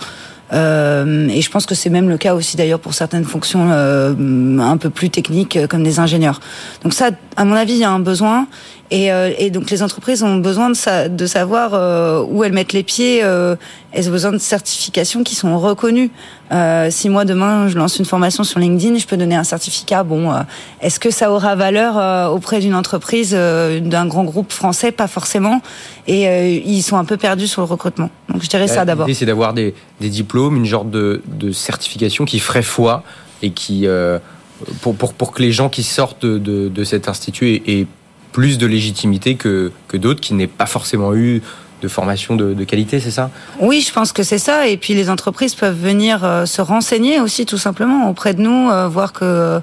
Euh, 0.53 1.27
et 1.29 1.41
je 1.41 1.49
pense 1.49 1.65
que 1.65 1.75
c'est 1.75 1.89
même 1.89 2.09
le 2.09 2.17
cas 2.17 2.35
aussi 2.35 2.57
d'ailleurs 2.57 2.79
pour 2.79 2.93
certaines 2.93 3.23
fonctions 3.23 3.69
euh, 3.71 4.59
un 4.59 4.77
peu 4.77 4.89
plus 4.89 5.09
techniques 5.09 5.57
comme 5.67 5.83
des 5.83 5.99
ingénieurs. 5.99 6.39
Donc 6.83 6.93
ça, 6.93 7.09
à 7.37 7.45
mon 7.45 7.55
avis, 7.55 7.73
il 7.73 7.79
y 7.79 7.83
a 7.83 7.91
un 7.91 7.99
besoin. 7.99 8.47
Et, 8.93 9.11
euh, 9.11 9.31
et, 9.39 9.49
donc 9.49 9.71
les 9.71 9.81
entreprises 9.81 10.21
ont 10.21 10.35
besoin 10.35 10.69
de, 10.69 10.75
sa, 10.75 11.09
de 11.09 11.25
savoir 11.25 11.71
euh, 11.73 12.23
où 12.29 12.43
elles 12.43 12.53
mettent 12.53 12.73
les 12.73 12.83
pieds. 12.83 13.21
Euh, 13.23 13.55
elles 13.91 14.07
ont 14.07 14.11
besoin 14.11 14.31
de 14.31 14.37
certifications 14.37 15.23
qui 15.23 15.33
sont 15.33 15.57
reconnues. 15.59 16.11
Euh, 16.51 16.89
si 16.91 17.09
moi 17.09 17.25
demain 17.25 17.69
je 17.69 17.75
lance 17.75 17.97
une 17.97 18.05
formation 18.05 18.43
sur 18.43 18.59
LinkedIn, 18.59 18.99
je 18.99 19.07
peux 19.07 19.17
donner 19.17 19.35
un 19.35 19.43
certificat. 19.43 20.03
Bon, 20.03 20.31
euh, 20.31 20.41
est-ce 20.79 20.99
que 20.99 21.09
ça 21.09 21.31
aura 21.31 21.55
valeur 21.55 21.97
euh, 21.97 22.27
auprès 22.27 22.59
d'une 22.59 22.75
entreprise, 22.75 23.31
d'un 23.31 24.05
grand 24.05 24.25
groupe 24.25 24.51
français? 24.51 24.91
Pas 24.91 25.07
forcément. 25.07 25.63
Et 26.05 26.61
ils 26.63 26.83
sont 26.83 26.97
un 26.97 27.05
peu 27.05 27.17
perdus 27.17 27.47
sur 27.47 27.63
le 27.63 27.67
recrutement. 27.67 28.11
Donc 28.29 28.43
je 28.43 28.47
dirais 28.47 28.67
ça 28.67 28.85
d'abord. 28.85 29.07
L'idée 29.07 29.17
c'est 29.17 29.25
d'avoir 29.25 29.55
des, 29.55 29.73
des, 30.01 30.09
diplômes, 30.09 30.55
une 30.55 30.65
genre 30.65 30.85
de, 30.85 31.23
de, 31.25 31.51
certification 31.51 32.25
qui 32.25 32.37
ferait 32.37 32.61
foi 32.61 33.01
et 33.41 33.49
qui 33.49 33.87
pour, 34.81 34.93
pour, 34.93 35.15
pour 35.15 35.31
que 35.31 35.41
les 35.41 35.51
gens 35.51 35.69
qui 35.69 35.81
sortent 35.81 36.23
de, 36.23 36.37
de, 36.37 36.69
de 36.69 36.83
cet 36.83 37.07
institut 37.07 37.55
aient, 37.55 37.63
aient 37.65 37.87
plus 38.33 38.57
de 38.57 38.67
légitimité 38.67 39.35
que, 39.35 39.71
que 39.87 39.95
d'autres 39.95 40.19
qui 40.19 40.33
n'aient 40.33 40.47
pas 40.47 40.65
forcément 40.65 41.15
eu 41.15 41.41
de 41.81 41.87
formation 41.87 42.35
de, 42.35 42.63
qualité, 42.63 42.99
c'est 42.99 43.11
ça? 43.11 43.29
Oui, 43.59 43.81
je 43.81 43.93
pense 43.93 44.13
que 44.13 44.23
c'est 44.23 44.37
ça. 44.37 44.67
Et 44.67 44.77
puis 44.77 44.93
les 44.93 45.09
entreprises 45.09 45.53
peuvent 45.53 45.79
venir 45.79 46.23
euh, 46.23 46.45
se 46.45 46.61
renseigner 46.61 47.19
aussi, 47.19 47.45
tout 47.45 47.57
simplement, 47.57 48.09
auprès 48.09 48.33
de 48.33 48.41
nous, 48.41 48.69
euh, 48.69 48.87
voir 48.87 49.13
que 49.13 49.61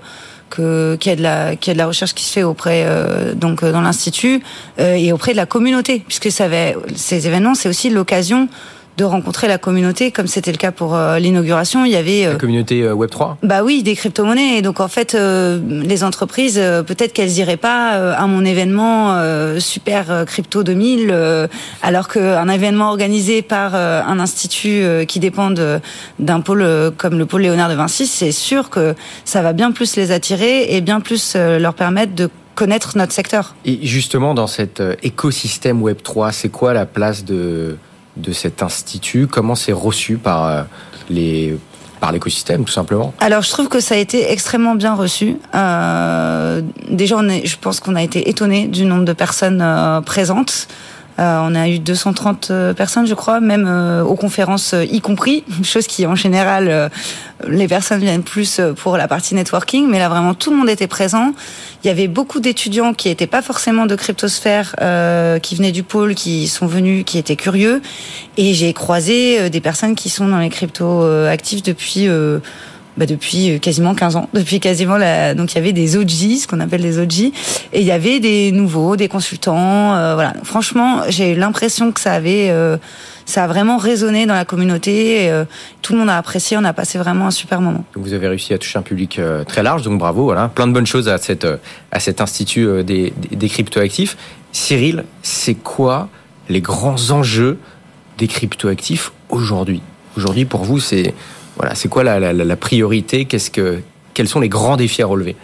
qu'il 0.50 1.06
y 1.06 1.10
a 1.10 1.16
de 1.16 1.22
la 1.22 1.52
y 1.52 1.70
a 1.70 1.72
de 1.72 1.78
la 1.78 1.86
recherche 1.86 2.14
qui 2.14 2.24
se 2.24 2.32
fait 2.32 2.42
auprès 2.42 2.84
euh, 2.84 3.34
donc 3.34 3.64
dans 3.64 3.80
l'institut 3.80 4.42
euh, 4.78 4.94
et 4.94 5.12
auprès 5.12 5.32
de 5.32 5.36
la 5.36 5.46
communauté 5.46 6.02
puisque 6.06 6.30
ça 6.30 6.48
va, 6.48 6.72
ces 6.94 7.26
événements 7.26 7.54
c'est 7.54 7.68
aussi 7.68 7.90
l'occasion 7.90 8.48
de 9.00 9.04
rencontrer 9.06 9.48
la 9.48 9.56
communauté, 9.56 10.10
comme 10.10 10.26
c'était 10.26 10.52
le 10.52 10.58
cas 10.58 10.72
pour 10.72 10.94
euh, 10.94 11.18
l'inauguration. 11.18 11.86
Il 11.86 11.90
y 11.90 11.96
avait 11.96 12.26
euh, 12.26 12.32
la 12.32 12.38
communauté 12.38 12.82
euh, 12.82 12.92
Web 12.92 13.08
3. 13.08 13.38
Bah 13.42 13.62
oui, 13.64 13.82
des 13.82 13.94
crypto-monnaies. 13.94 14.58
Et 14.58 14.62
donc 14.62 14.78
en 14.78 14.88
fait, 14.88 15.14
euh, 15.14 15.58
les 15.82 16.04
entreprises, 16.04 16.58
euh, 16.58 16.82
peut-être 16.82 17.14
qu'elles 17.14 17.38
iraient 17.38 17.56
pas 17.56 17.94
euh, 17.94 18.14
à 18.14 18.26
mon 18.26 18.44
événement 18.44 18.90
super 19.58 20.24
crypto 20.26 20.62
2000, 20.62 21.48
alors 21.82 22.08
qu'un 22.08 22.48
événement 22.48 22.88
organisé 22.88 23.42
par 23.42 23.74
un 23.74 24.18
institut 24.18 25.06
qui 25.06 25.20
dépend 25.20 25.50
d'un 25.50 26.40
pôle 26.40 26.92
comme 26.96 27.18
le 27.18 27.26
pôle 27.26 27.42
Léonard 27.42 27.70
de 27.70 27.74
Vinci, 27.74 28.06
c'est 28.06 28.32
sûr 28.32 28.68
que 28.70 28.94
ça 29.24 29.40
va 29.42 29.52
bien 29.52 29.72
plus 29.72 29.96
les 29.96 30.12
attirer 30.12 30.74
et 30.74 30.80
bien 30.80 31.00
plus 31.00 31.36
leur 31.36 31.74
permettre 31.74 32.14
de 32.14 32.28
connaître 32.54 32.98
notre 32.98 33.12
secteur. 33.12 33.54
Et 33.64 33.86
justement, 33.86 34.34
dans 34.34 34.46
cet 34.46 34.82
écosystème 35.02 35.82
Web 35.82 35.98
3, 36.02 36.32
c'est 36.32 36.50
quoi 36.50 36.74
la 36.74 36.86
place 36.86 37.24
de 37.24 37.76
de 38.16 38.32
cet 38.32 38.62
institut 38.62 39.26
Comment 39.26 39.54
c'est 39.54 39.72
reçu 39.72 40.16
par 40.16 40.46
euh, 40.46 40.62
les 41.08 41.58
par 42.00 42.12
l'écosystème 42.12 42.64
tout 42.64 42.72
simplement 42.72 43.12
Alors 43.20 43.42
je 43.42 43.50
trouve 43.50 43.68
que 43.68 43.78
ça 43.78 43.94
a 43.94 43.98
été 43.98 44.32
extrêmement 44.32 44.74
bien 44.74 44.94
reçu. 44.94 45.36
Euh, 45.54 46.62
déjà, 46.88 47.16
on 47.18 47.28
est, 47.28 47.46
je 47.46 47.56
pense 47.58 47.78
qu'on 47.78 47.94
a 47.94 48.02
été 48.02 48.28
étonné 48.30 48.66
du 48.66 48.84
nombre 48.86 49.04
de 49.04 49.12
personnes 49.12 49.60
euh, 49.62 50.00
présentes. 50.00 50.66
Euh, 51.20 51.40
on 51.42 51.54
a 51.54 51.68
eu 51.68 51.78
230 51.78 52.48
euh, 52.50 52.72
personnes, 52.72 53.06
je 53.06 53.14
crois, 53.14 53.40
même 53.40 53.66
euh, 53.68 54.02
aux 54.02 54.14
conférences 54.14 54.74
y 54.90 55.00
compris, 55.00 55.44
chose 55.62 55.86
qui 55.86 56.06
en 56.06 56.14
général 56.14 56.90
les 57.46 57.68
personnes 57.68 58.00
viennent 58.00 58.22
plus 58.22 58.60
pour 58.76 58.96
la 58.96 59.08
partie 59.08 59.34
networking, 59.34 59.88
mais 59.88 59.98
là 59.98 60.08
vraiment 60.08 60.34
tout 60.34 60.50
le 60.50 60.56
monde 60.56 60.68
était 60.68 60.86
présent. 60.86 61.32
Il 61.82 61.86
y 61.86 61.90
avait 61.90 62.08
beaucoup 62.08 62.40
d'étudiants 62.40 62.92
qui 62.92 63.08
n'étaient 63.08 63.26
pas 63.26 63.42
forcément 63.42 63.86
de 63.86 63.94
cryptosphère, 63.94 64.76
euh, 64.80 65.38
qui 65.38 65.56
venaient 65.56 65.72
du 65.72 65.82
pôle, 65.82 66.14
qui 66.14 66.48
sont 66.48 66.66
venus, 66.66 67.04
qui 67.04 67.18
étaient 67.18 67.36
curieux, 67.36 67.82
et 68.36 68.54
j'ai 68.54 68.72
croisé 68.72 69.50
des 69.50 69.60
personnes 69.60 69.94
qui 69.94 70.08
sont 70.08 70.28
dans 70.28 70.38
les 70.38 70.50
cryptos 70.50 71.04
actifs 71.26 71.62
depuis. 71.62 72.08
Euh, 72.08 72.40
bah 73.00 73.06
depuis 73.06 73.58
quasiment 73.60 73.94
15 73.94 74.16
ans, 74.16 74.28
depuis 74.34 74.60
quasiment 74.60 74.98
la... 74.98 75.34
donc 75.34 75.52
il 75.52 75.54
y 75.54 75.58
avait 75.58 75.72
des 75.72 75.96
OG, 75.96 76.36
ce 76.38 76.46
qu'on 76.46 76.60
appelle 76.60 76.82
des 76.82 76.98
OG, 76.98 77.32
et 77.72 77.80
il 77.80 77.82
y 77.82 77.92
avait 77.92 78.20
des 78.20 78.52
nouveaux, 78.52 78.94
des 78.94 79.08
consultants, 79.08 79.94
euh, 79.94 80.12
voilà. 80.12 80.34
Franchement, 80.44 81.04
j'ai 81.08 81.32
eu 81.32 81.34
l'impression 81.34 81.92
que 81.92 81.98
ça 82.00 82.12
avait, 82.12 82.50
euh, 82.50 82.76
ça 83.24 83.44
a 83.44 83.46
vraiment 83.46 83.78
résonné 83.78 84.26
dans 84.26 84.34
la 84.34 84.44
communauté. 84.44 85.30
Euh, 85.30 85.46
tout 85.80 85.94
le 85.94 86.00
monde 86.00 86.10
a 86.10 86.18
apprécié, 86.18 86.58
on 86.58 86.64
a 86.64 86.74
passé 86.74 86.98
vraiment 86.98 87.26
un 87.26 87.30
super 87.30 87.62
moment. 87.62 87.86
Vous 87.94 88.12
avez 88.12 88.28
réussi 88.28 88.52
à 88.52 88.58
toucher 88.58 88.78
un 88.78 88.82
public 88.82 89.18
euh, 89.18 89.44
très 89.44 89.62
large, 89.62 89.80
donc 89.80 89.98
bravo, 89.98 90.24
voilà, 90.24 90.48
plein 90.48 90.66
de 90.66 90.72
bonnes 90.72 90.86
choses 90.86 91.08
à 91.08 91.16
cette 91.16 91.46
à 91.92 92.00
cet 92.00 92.20
institut 92.20 92.66
euh, 92.66 92.82
des 92.82 93.48
cryptoactifs. 93.48 94.18
Cyril, 94.52 95.04
c'est 95.22 95.54
quoi 95.54 96.10
les 96.50 96.60
grands 96.60 97.12
enjeux 97.12 97.56
des 98.18 98.28
cryptoactifs 98.28 99.12
aujourd'hui? 99.30 99.80
Aujourd'hui, 100.18 100.44
pour 100.44 100.64
vous, 100.64 100.80
c'est 100.80 101.14
voilà, 101.60 101.74
c'est 101.74 101.88
quoi 101.88 102.02
la, 102.04 102.32
la, 102.32 102.56
priorité? 102.56 103.26
Qu'est-ce 103.26 103.50
que, 103.50 103.82
quels 104.14 104.28
sont 104.28 104.40
les 104.40 104.48
grands 104.48 104.78
défis 104.78 105.02
à 105.02 105.06
relever? 105.06 105.36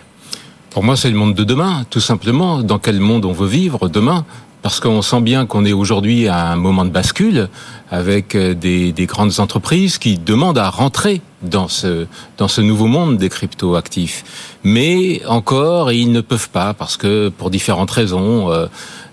Pour 0.71 0.83
moi, 0.83 0.97
c'est 0.97 1.11
le 1.11 1.17
monde 1.17 1.35
de 1.35 1.45
demain, 1.45 1.85
tout 1.91 2.01
simplement. 2.01 2.63
Dans 2.63 2.79
quel 2.79 3.01
monde 3.01 3.27
on 3.27 3.33
veut 3.33 3.47
vivre 3.47 3.91
demain? 3.91 4.25
Parce 4.63 4.81
qu'on 4.81 5.03
sent 5.03 5.21
bien 5.21 5.45
qu'on 5.45 5.67
est 5.67 5.75
aujourd'hui 5.75 6.27
à 6.27 6.51
un 6.53 6.57
moment 6.57 6.87
de 6.87 6.91
bascule 6.91 7.51
avec 7.91 8.35
des, 8.35 8.93
des, 8.93 9.07
grandes 9.07 9.41
entreprises 9.41 9.99
qui 9.99 10.17
demandent 10.17 10.57
à 10.57 10.71
rentrer 10.71 11.21
dans 11.43 11.69
ce, 11.69 12.07
dans 12.39 12.49
ce 12.49 12.63
nouveau 12.63 12.87
monde 12.87 13.19
des 13.19 13.29
crypto-actifs. 13.29 14.25
Mais 14.65 15.21
encore, 15.27 15.93
ils 15.93 16.11
ne 16.11 16.23
peuvent 16.23 16.49
pas 16.49 16.73
parce 16.73 16.97
que 16.97 17.29
pour 17.29 17.51
différentes 17.51 17.91
raisons, 17.91 18.51
euh, 18.51 18.67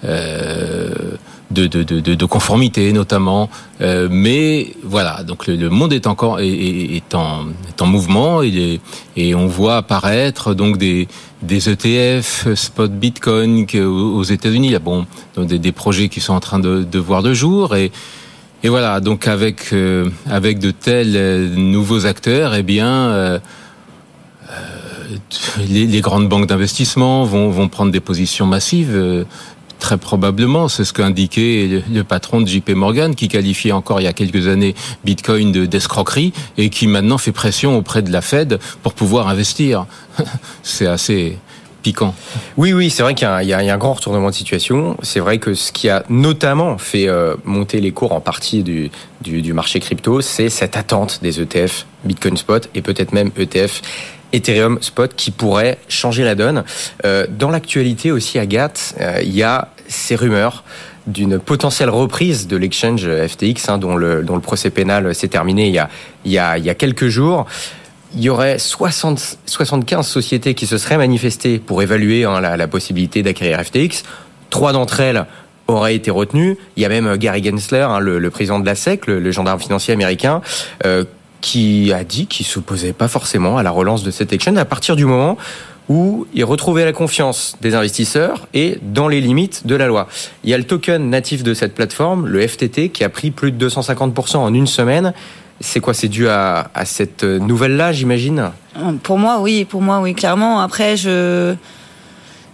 euh, 0.05 1.17
de, 1.53 1.67
de, 1.67 1.83
de, 1.83 2.15
de, 2.15 2.25
conformité 2.25 2.91
notamment. 2.93 3.49
Euh, 3.81 4.07
mais 4.11 4.73
voilà, 4.83 5.23
donc 5.23 5.47
le, 5.47 5.55
le 5.55 5.69
monde 5.69 5.93
est 5.93 6.07
encore 6.07 6.39
est, 6.39 6.47
est, 6.47 7.15
en, 7.15 7.45
est 7.69 7.81
en 7.81 7.85
mouvement 7.85 8.41
et, 8.43 8.79
et 9.15 9.35
on 9.35 9.47
voit 9.47 9.77
apparaître 9.77 10.53
donc 10.53 10.77
des, 10.77 11.07
des 11.41 11.69
ETF 11.69 12.53
spot 12.55 12.91
Bitcoin 12.91 13.65
aux 13.75 14.23
États-Unis. 14.23 14.75
Bon, 14.83 15.05
donc 15.35 15.47
des, 15.47 15.59
des, 15.59 15.71
projets 15.71 16.09
qui 16.09 16.19
sont 16.19 16.33
en 16.33 16.39
train 16.39 16.59
de, 16.59 16.83
de 16.83 16.99
voir 16.99 17.21
le 17.21 17.33
jour 17.33 17.75
et 17.75 17.91
et 18.65 18.69
voilà, 18.69 19.01
donc 19.01 19.27
avec 19.27 19.73
euh, 19.73 20.09
avec 20.25 20.57
de 20.57 20.71
tels 20.71 21.17
euh, 21.17 21.53
nouveaux 21.53 22.05
acteurs, 22.05 22.55
eh 22.55 22.63
bien 22.63 23.09
euh, 23.09 23.39
les, 25.67 25.85
les, 25.85 25.99
grandes 25.99 26.29
banques 26.29 26.47
d'investissement 26.47 27.25
vont, 27.25 27.49
vont 27.49 27.67
prendre 27.67 27.91
des 27.91 27.99
positions 27.99 28.45
massives. 28.45 29.25
Très 29.83 29.97
probablement, 29.97 30.69
c'est 30.69 30.85
ce 30.85 30.93
qu'a 30.93 31.05
indiqué 31.05 31.83
le 31.91 32.03
patron 32.05 32.39
de 32.39 32.47
JP 32.47 32.69
Morgan, 32.69 33.15
qui 33.15 33.27
qualifiait 33.27 33.73
encore 33.73 33.99
il 33.99 34.05
y 34.05 34.07
a 34.07 34.13
quelques 34.13 34.47
années 34.47 34.75
Bitcoin 35.03 35.51
d'escroquerie 35.51 36.31
et 36.57 36.69
qui 36.69 36.87
maintenant 36.87 37.17
fait 37.17 37.33
pression 37.33 37.77
auprès 37.77 38.01
de 38.01 38.09
la 38.09 38.21
Fed 38.21 38.59
pour 38.81 38.93
pouvoir 38.93 39.27
investir. 39.27 39.85
c'est 40.63 40.87
assez 40.87 41.37
piquant. 41.81 42.15
Oui, 42.55 42.71
oui, 42.71 42.89
c'est 42.89 43.03
vrai 43.03 43.13
qu'il 43.13 43.27
y, 43.27 43.53
a 43.53 43.57
un 43.57 43.77
grand 43.77 43.91
retournement 43.91 44.29
de 44.29 44.35
situation. 44.35 44.95
C'est 45.01 45.19
vrai 45.19 45.37
que 45.37 45.53
ce 45.53 45.73
qui 45.73 45.89
a 45.89 46.05
notamment 46.07 46.77
fait 46.77 47.09
euh, 47.09 47.35
monter 47.43 47.81
les 47.81 47.91
cours 47.91 48.13
en 48.13 48.21
partie 48.21 48.63
du 48.63 49.53
marché 49.53 49.81
crypto, 49.81 50.21
c'est 50.21 50.47
cette 50.47 50.77
attente 50.77 51.19
des 51.21 51.41
ETF 51.41 51.85
Bitcoin 52.05 52.37
Spot 52.37 52.69
et 52.73 52.81
peut-être 52.81 53.11
même 53.11 53.31
ETF 53.37 53.81
Ethereum 54.33 54.79
Spot 54.81 55.13
qui 55.15 55.31
pourrait 55.31 55.77
changer 55.87 56.23
la 56.23 56.35
donne. 56.35 56.63
Euh, 57.05 57.25
dans 57.29 57.49
l'actualité 57.49 58.11
aussi, 58.11 58.39
Agathe, 58.39 58.95
euh, 58.99 59.21
il 59.21 59.33
y 59.33 59.43
a 59.43 59.69
ces 59.93 60.15
rumeurs 60.15 60.63
d'une 61.07 61.39
potentielle 61.39 61.89
reprise 61.89 62.47
de 62.47 62.55
l'exchange 62.57 63.07
FTX, 63.07 63.69
hein, 63.69 63.77
dont, 63.77 63.95
le, 63.95 64.23
dont 64.23 64.35
le 64.35 64.41
procès 64.41 64.69
pénal 64.69 65.13
s'est 65.13 65.27
terminé 65.27 65.67
il 65.67 65.73
y, 65.73 65.79
a, 65.79 65.89
il, 66.25 66.31
y 66.31 66.39
a, 66.39 66.57
il 66.57 66.65
y 66.65 66.69
a 66.69 66.75
quelques 66.75 67.07
jours. 67.07 67.45
Il 68.15 68.21
y 68.21 68.29
aurait 68.29 68.59
60, 68.59 69.39
75 69.45 70.07
sociétés 70.07 70.53
qui 70.53 70.67
se 70.67 70.77
seraient 70.77 70.97
manifestées 70.97 71.57
pour 71.57 71.81
évaluer 71.81 72.25
hein, 72.25 72.39
la, 72.41 72.67
possibilité 72.67 73.23
d'acquérir 73.23 73.59
FTX. 73.63 74.03
Trois 74.49 74.71
d'entre 74.71 74.99
elles 74.99 75.25
auraient 75.67 75.95
été 75.95 76.11
retenues. 76.11 76.57
Il 76.77 76.83
y 76.83 76.85
a 76.85 76.89
même 76.89 77.17
Gary 77.17 77.43
Gensler, 77.43 77.79
hein, 77.79 77.99
le, 77.99 78.29
président 78.29 78.59
de 78.59 78.65
la 78.65 78.75
SEC, 78.75 79.07
le, 79.07 79.31
gendarme 79.31 79.59
financier 79.59 79.93
américain, 79.93 80.41
euh, 80.85 81.05
qui 81.41 81.91
a 81.91 82.03
dit 82.03 82.27
qu'il 82.27 82.45
s'opposait 82.45 82.93
pas 82.93 83.07
forcément 83.07 83.57
à 83.57 83.63
la 83.63 83.71
relance 83.71 84.03
de 84.03 84.11
cette 84.11 84.31
exchange 84.31 84.57
à 84.57 84.65
partir 84.65 84.95
du 84.95 85.05
moment 85.05 85.37
où 85.89 86.25
il 86.33 86.43
retrouvait 86.45 86.85
la 86.85 86.93
confiance 86.93 87.55
des 87.61 87.75
investisseurs 87.75 88.47
et 88.53 88.77
dans 88.81 89.07
les 89.07 89.21
limites 89.21 89.67
de 89.67 89.75
la 89.75 89.87
loi. 89.87 90.07
Il 90.43 90.49
y 90.49 90.53
a 90.53 90.57
le 90.57 90.63
token 90.63 91.09
natif 91.09 91.43
de 91.43 91.53
cette 91.53 91.75
plateforme, 91.75 92.27
le 92.27 92.45
FTT, 92.47 92.89
qui 92.89 93.03
a 93.03 93.09
pris 93.09 93.31
plus 93.31 93.51
de 93.51 93.69
250% 93.69 94.37
en 94.37 94.53
une 94.53 94.67
semaine. 94.67 95.13
C'est 95.59 95.79
quoi 95.79 95.93
C'est 95.93 96.07
dû 96.07 96.27
à, 96.27 96.69
cette 96.85 97.23
nouvelle-là, 97.23 97.91
j'imagine? 97.91 98.51
Pour 99.03 99.17
moi, 99.17 99.39
oui. 99.39 99.65
Pour 99.65 99.81
moi, 99.81 99.99
oui, 100.01 100.13
clairement. 100.13 100.59
Après, 100.59 100.97
je, 100.97 101.55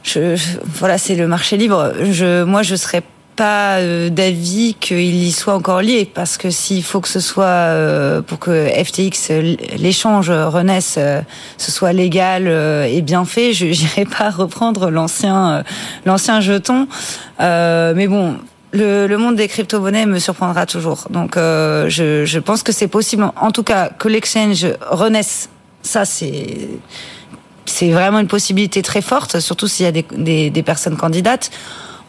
je 0.03 0.35
voilà, 0.65 0.97
c'est 0.97 1.15
le 1.15 1.27
marché 1.27 1.57
libre. 1.57 1.93
Je, 2.11 2.43
moi, 2.43 2.61
je 2.61 2.75
serais 2.75 3.03
pas 3.39 3.78
euh, 3.78 4.10
d'avis 4.10 4.75
qu'il 4.78 5.15
y 5.15 5.32
soit 5.32 5.54
encore 5.54 5.82
lié 5.82 6.04
parce 6.13 6.36
que 6.38 6.49
s'il 6.49 6.84
faut 6.84 6.99
que 6.99 7.08
ce 7.08 7.21
soit 7.21 7.45
euh, 7.45 8.21
pour 8.21 8.38
que 8.38 8.67
FTX 8.67 9.32
l'échange 9.78 10.30
renaisse 10.30 10.95
euh, 10.97 11.21
ce 11.58 11.71
soit 11.71 11.93
légal 11.93 12.49
et 12.86 13.02
bien 13.02 13.23
fait 13.23 13.54
je 13.54 13.65
n'irai 13.80 14.04
pas 14.04 14.30
reprendre 14.30 14.89
l'ancien 14.89 15.63
l'ancien 16.06 16.41
jeton 16.41 16.89
mais 17.39 18.08
bon 18.10 18.36
le, 18.73 19.15
monde 19.15 19.38
des 19.38 19.47
crypto-monnaies 19.47 20.06
me 20.06 20.19
surprendra 20.19 20.67
toujours. 20.67 21.08
Donc, 21.10 21.38
euh, 21.38 21.89
je, 21.89 22.38
pense 22.38 22.62
que 22.62 22.71
c'est 22.71 22.88
possible, 22.88 23.32
en 23.36 23.49
tout 23.49 23.63
cas, 23.63 23.89
que 23.89 24.08
l'exchange 24.08 24.67
renaisse. 24.91 25.49
Ça, 25.82 26.06
c'est 26.06 26.69
c'est 27.65 27.89
vraiment 27.89 28.19
une 28.19 28.28
possibilité 28.28 28.84
très 28.84 29.02
forte, 29.02 29.39
surtout 29.39 29.67
s'il 29.67 29.88
y 29.88 29.89
a 29.89 30.52
des 30.52 30.63
personnes 30.63 30.97
candidates. 30.97 31.49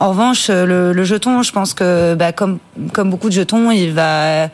En 0.01 0.11
revanche, 0.11 0.49
le, 0.49 0.93
le, 0.93 1.05
jeton, 1.05 1.43
je 1.43 1.53
pense 1.53 1.75
que 1.75 2.15
bah, 2.15 2.33
comme 2.33 2.59
comme 2.93 3.11
beaucoup 3.11 3.29
de 3.29 3.35
jetons, 3.35 3.71
il 3.71 3.93
va 3.93 4.49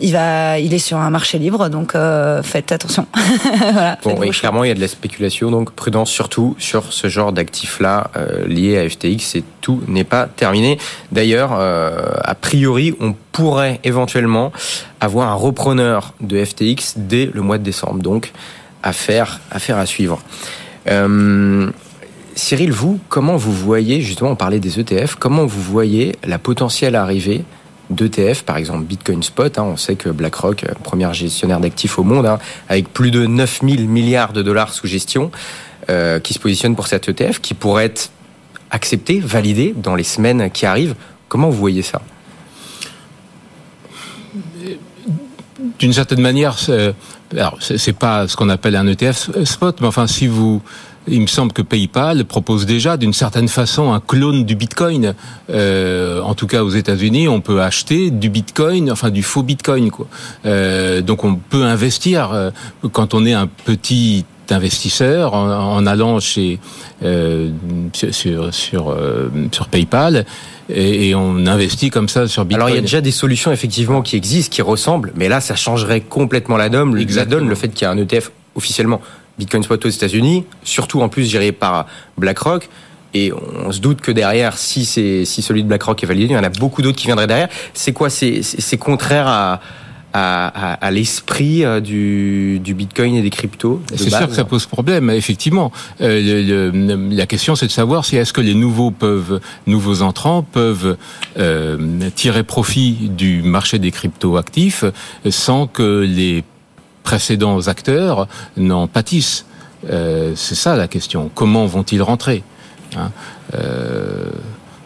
il 0.00 0.12
va, 0.12 0.58
il 0.58 0.72
est 0.72 0.78
sur 0.78 0.96
un 0.96 1.10
marché 1.10 1.38
libre, 1.38 1.68
donc 1.68 1.94
euh, 1.94 2.42
faites 2.42 2.72
attention. 2.72 3.06
voilà, 3.72 3.98
bon, 4.02 4.16
oui, 4.18 4.30
clairement, 4.30 4.64
il 4.64 4.68
y 4.68 4.70
a 4.70 4.74
de 4.74 4.80
la 4.80 4.88
spéculation, 4.88 5.50
donc 5.50 5.72
prudence 5.72 6.10
surtout 6.10 6.56
sur 6.58 6.92
ce 6.92 7.08
genre 7.08 7.32
d'actifs-là 7.32 8.10
euh, 8.16 8.46
liés 8.46 8.78
à 8.78 8.88
FTX. 8.88 9.36
Et 9.36 9.44
tout 9.60 9.82
n'est 9.86 10.04
pas 10.04 10.26
terminé. 10.26 10.78
D'ailleurs, 11.12 11.50
euh, 11.52 12.12
a 12.22 12.34
priori, 12.34 12.94
on 13.00 13.14
pourrait 13.32 13.80
éventuellement 13.84 14.52
avoir 15.00 15.28
un 15.28 15.34
repreneur 15.34 16.14
de 16.20 16.42
FTX 16.42 16.94
dès 16.96 17.30
le 17.32 17.42
mois 17.42 17.58
de 17.58 17.64
décembre. 17.64 18.02
Donc, 18.02 18.32
affaire, 18.82 19.40
affaire 19.50 19.76
à 19.76 19.86
suivre. 19.86 20.20
Euh, 20.88 21.70
Cyril, 22.34 22.72
vous, 22.72 23.00
comment 23.08 23.36
vous 23.36 23.52
voyez, 23.52 24.00
justement, 24.00 24.30
on 24.30 24.36
parlait 24.36 24.60
des 24.60 24.78
ETF, 24.78 25.16
comment 25.16 25.46
vous 25.46 25.62
voyez 25.62 26.16
la 26.24 26.38
potentielle 26.38 26.96
arrivée 26.96 27.44
d'ETF, 27.90 28.42
par 28.42 28.56
exemple 28.56 28.84
Bitcoin 28.84 29.22
Spot. 29.22 29.58
Hein, 29.58 29.64
on 29.64 29.76
sait 29.76 29.96
que 29.96 30.08
BlackRock, 30.08 30.64
euh, 30.64 30.72
premier 30.82 31.12
gestionnaire 31.12 31.60
d'actifs 31.60 31.98
au 31.98 32.04
monde, 32.04 32.26
hein, 32.26 32.38
avec 32.68 32.92
plus 32.92 33.10
de 33.10 33.26
9000 33.26 33.88
milliards 33.88 34.32
de 34.32 34.42
dollars 34.42 34.72
sous 34.72 34.86
gestion, 34.86 35.30
euh, 35.88 36.20
qui 36.20 36.34
se 36.34 36.38
positionne 36.38 36.76
pour 36.76 36.86
cet 36.86 37.08
ETF, 37.08 37.40
qui 37.40 37.54
pourrait 37.54 37.86
être 37.86 38.10
accepté, 38.70 39.18
validé 39.18 39.74
dans 39.76 39.96
les 39.96 40.04
semaines 40.04 40.50
qui 40.50 40.66
arrivent. 40.66 40.94
Comment 41.28 41.50
vous 41.50 41.58
voyez 41.58 41.82
ça? 41.82 42.00
D'une 45.78 45.92
certaine 45.92 46.20
manière, 46.20 46.56
alors 47.32 47.58
c'est 47.60 47.92
pas 47.92 48.28
ce 48.28 48.36
qu'on 48.36 48.48
appelle 48.48 48.76
un 48.76 48.86
ETF 48.86 49.44
spot, 49.44 49.80
mais 49.80 49.86
enfin 49.86 50.06
si 50.06 50.26
vous 50.26 50.62
il 51.08 51.20
me 51.22 51.26
semble 51.26 51.52
que 51.52 51.62
PayPal 51.62 52.24
propose 52.24 52.66
déjà 52.66 52.96
d'une 52.96 53.12
certaine 53.12 53.48
façon 53.48 53.92
un 53.92 54.00
clone 54.00 54.44
du 54.44 54.54
Bitcoin. 54.54 55.14
Euh, 55.50 56.20
en 56.20 56.34
tout 56.34 56.46
cas 56.46 56.62
aux 56.62 56.70
États-Unis, 56.70 57.28
on 57.28 57.40
peut 57.40 57.62
acheter 57.62 58.10
du 58.10 58.28
Bitcoin, 58.28 58.90
enfin 58.90 59.10
du 59.10 59.22
faux 59.22 59.42
Bitcoin. 59.42 59.90
Quoi. 59.90 60.06
Euh, 60.46 61.00
donc 61.00 61.24
on 61.24 61.36
peut 61.36 61.64
investir 61.64 62.32
euh, 62.32 62.50
quand 62.92 63.14
on 63.14 63.24
est 63.24 63.32
un 63.32 63.46
petit 63.46 64.24
investisseur 64.52 65.34
en, 65.34 65.76
en 65.76 65.86
allant 65.86 66.20
chez 66.20 66.58
euh, 67.02 67.50
sur 67.92 68.52
sur 68.52 68.90
euh, 68.90 69.28
sur 69.52 69.68
PayPal 69.68 70.26
et, 70.68 71.08
et, 71.08 71.14
on 71.14 71.46
investit 71.46 71.90
comme 71.90 72.08
ça 72.08 72.28
sur 72.28 72.44
Bitcoin. 72.44 72.62
Alors 72.62 72.70
il 72.70 72.76
y 72.76 72.78
a 72.78 72.82
déjà 72.82 73.00
des 73.00 73.10
solutions 73.10 73.52
effectivement 73.52 74.02
qui 74.02 74.16
existent, 74.16 74.52
qui 74.52 74.62
ressemblent, 74.62 75.12
mais 75.16 75.28
là 75.28 75.40
ça 75.40 75.56
changerait 75.56 76.00
complètement 76.00 76.56
la 76.56 76.68
donne. 76.68 76.96
La 76.96 77.24
donne, 77.24 77.48
le 77.48 77.54
fait 77.54 77.68
qu'il 77.68 77.84
y 77.84 77.88
a 77.88 77.90
un 77.90 77.98
ETF 77.98 78.30
officiellement 78.54 79.00
Bitcoin 79.40 79.62
Spot 79.64 79.84
aux 79.84 79.88
États-Unis, 79.88 80.44
surtout 80.62 81.00
en 81.00 81.08
plus 81.08 81.28
géré 81.28 81.50
par 81.50 81.86
BlackRock. 82.16 82.68
Et 83.12 83.32
on 83.32 83.72
se 83.72 83.80
doute 83.80 84.00
que 84.00 84.12
derrière, 84.12 84.56
si 84.56 84.84
c'est 84.84 85.24
si 85.24 85.42
celui 85.42 85.64
de 85.64 85.68
BlackRock 85.68 86.00
est 86.04 86.06
validé, 86.06 86.26
il 86.26 86.36
y 86.36 86.38
en 86.38 86.44
a 86.44 86.48
beaucoup 86.48 86.80
d'autres 86.80 86.98
qui 86.98 87.06
viendraient 87.06 87.26
derrière. 87.26 87.48
C'est 87.74 87.92
quoi 87.92 88.08
C'est 88.08 88.78
contraire 88.78 89.26
à 89.26 89.60
à, 90.12 90.72
à, 90.72 90.86
à 90.86 90.90
l'esprit 90.90 91.64
euh, 91.64 91.80
du, 91.80 92.58
du 92.60 92.74
Bitcoin 92.74 93.14
et 93.14 93.22
des 93.22 93.30
cryptos. 93.30 93.80
C'est 93.94 94.10
sûr 94.10 94.28
que 94.28 94.34
ça 94.34 94.44
pose 94.44 94.66
problème, 94.66 95.10
effectivement. 95.10 95.70
Euh, 96.00 96.20
le, 96.20 96.70
le, 96.70 97.14
la 97.14 97.26
question, 97.26 97.54
c'est 97.54 97.66
de 97.66 97.70
savoir 97.70 98.04
si 98.04 98.16
est-ce 98.16 98.32
que 98.32 98.40
les 98.40 98.54
nouveaux 98.54 98.90
peuvent, 98.90 99.40
nouveaux 99.66 100.02
entrants 100.02 100.42
peuvent 100.42 100.96
euh, 101.38 102.10
tirer 102.14 102.42
profit 102.42 103.10
du 103.16 103.42
marché 103.42 103.78
des 103.78 103.90
cryptos 103.90 104.36
actifs 104.36 104.84
sans 105.28 105.66
que 105.66 106.04
les 106.08 106.44
précédents 107.02 107.68
acteurs 107.68 108.28
n'en 108.56 108.86
pâtissent. 108.86 109.46
Euh, 109.88 110.32
c'est 110.36 110.54
ça 110.54 110.76
la 110.76 110.88
question. 110.88 111.30
Comment 111.34 111.66
vont-ils 111.66 112.02
rentrer 112.02 112.42
hein 112.96 113.10
euh, 113.54 114.30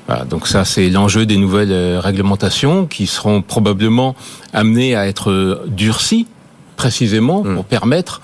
voilà, 0.07 0.25
donc 0.25 0.47
ça, 0.47 0.67
c'est 0.67 0.91
l'enjeu 0.91 1.25
des 1.25 1.39
nouvelles 1.39 1.73
euh, 1.73 1.99
réglementations 1.99 2.87
qui 2.87 3.07
seront 3.07 3.41
probablement 3.41 4.15
amenées 4.53 4.95
à 4.95 5.07
être 5.07 5.65
durcies, 5.67 6.27
précisément, 6.77 7.43
mmh. 7.43 7.55
pour 7.55 7.65
permettre 7.65 8.21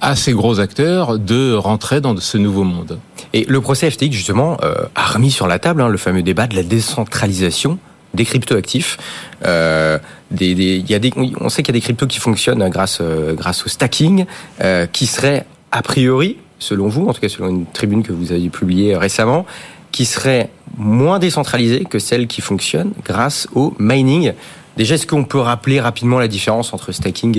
à 0.00 0.16
ces 0.16 0.32
gros 0.32 0.60
acteurs 0.60 1.18
de 1.18 1.54
rentrer 1.54 2.00
dans 2.00 2.16
ce 2.16 2.36
nouveau 2.36 2.64
monde. 2.64 2.98
Et 3.32 3.46
le 3.48 3.60
procès 3.60 3.90
FTX, 3.90 4.12
justement, 4.12 4.58
euh, 4.62 4.74
a 4.94 5.06
remis 5.06 5.30
sur 5.30 5.46
la 5.46 5.58
table 5.58 5.80
hein, 5.80 5.88
le 5.88 5.96
fameux 5.96 6.22
débat 6.22 6.46
de 6.46 6.56
la 6.56 6.62
décentralisation 6.62 7.78
des 8.14 8.24
cryptoactifs. 8.24 8.96
Euh, 9.44 9.98
y 10.40 10.94
a 10.94 10.98
des, 10.98 11.12
on 11.40 11.48
sait 11.48 11.62
qu'il 11.62 11.74
y 11.74 11.76
a 11.76 11.80
des 11.80 11.84
cryptos 11.84 12.06
qui 12.06 12.18
fonctionnent 12.18 12.68
grâce, 12.68 12.98
euh, 13.00 13.34
grâce 13.34 13.64
au 13.66 13.68
stacking, 13.68 14.26
euh, 14.62 14.86
qui 14.86 15.06
serait 15.06 15.46
a 15.70 15.82
priori, 15.82 16.38
selon 16.58 16.88
vous, 16.88 17.06
en 17.06 17.12
tout 17.12 17.20
cas 17.20 17.28
selon 17.28 17.48
une 17.48 17.66
tribune 17.66 18.02
que 18.02 18.12
vous 18.12 18.32
avez 18.32 18.48
publiée 18.48 18.96
récemment, 18.96 19.44
qui 19.92 20.04
serait 20.04 20.50
moins 20.76 21.18
décentralisée 21.18 21.84
que 21.84 21.98
celle 21.98 22.26
qui 22.26 22.40
fonctionne 22.40 22.92
grâce 23.04 23.46
au 23.54 23.74
mining. 23.78 24.32
Déjà, 24.76 24.96
est-ce 24.96 25.06
qu'on 25.06 25.24
peut 25.24 25.38
rappeler 25.38 25.80
rapidement 25.80 26.18
la 26.18 26.26
différence 26.26 26.72
entre 26.72 26.90
stacking 26.90 27.36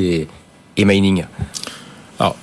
et 0.77 0.85
mining? 0.85 1.25
Alors, 2.19 2.37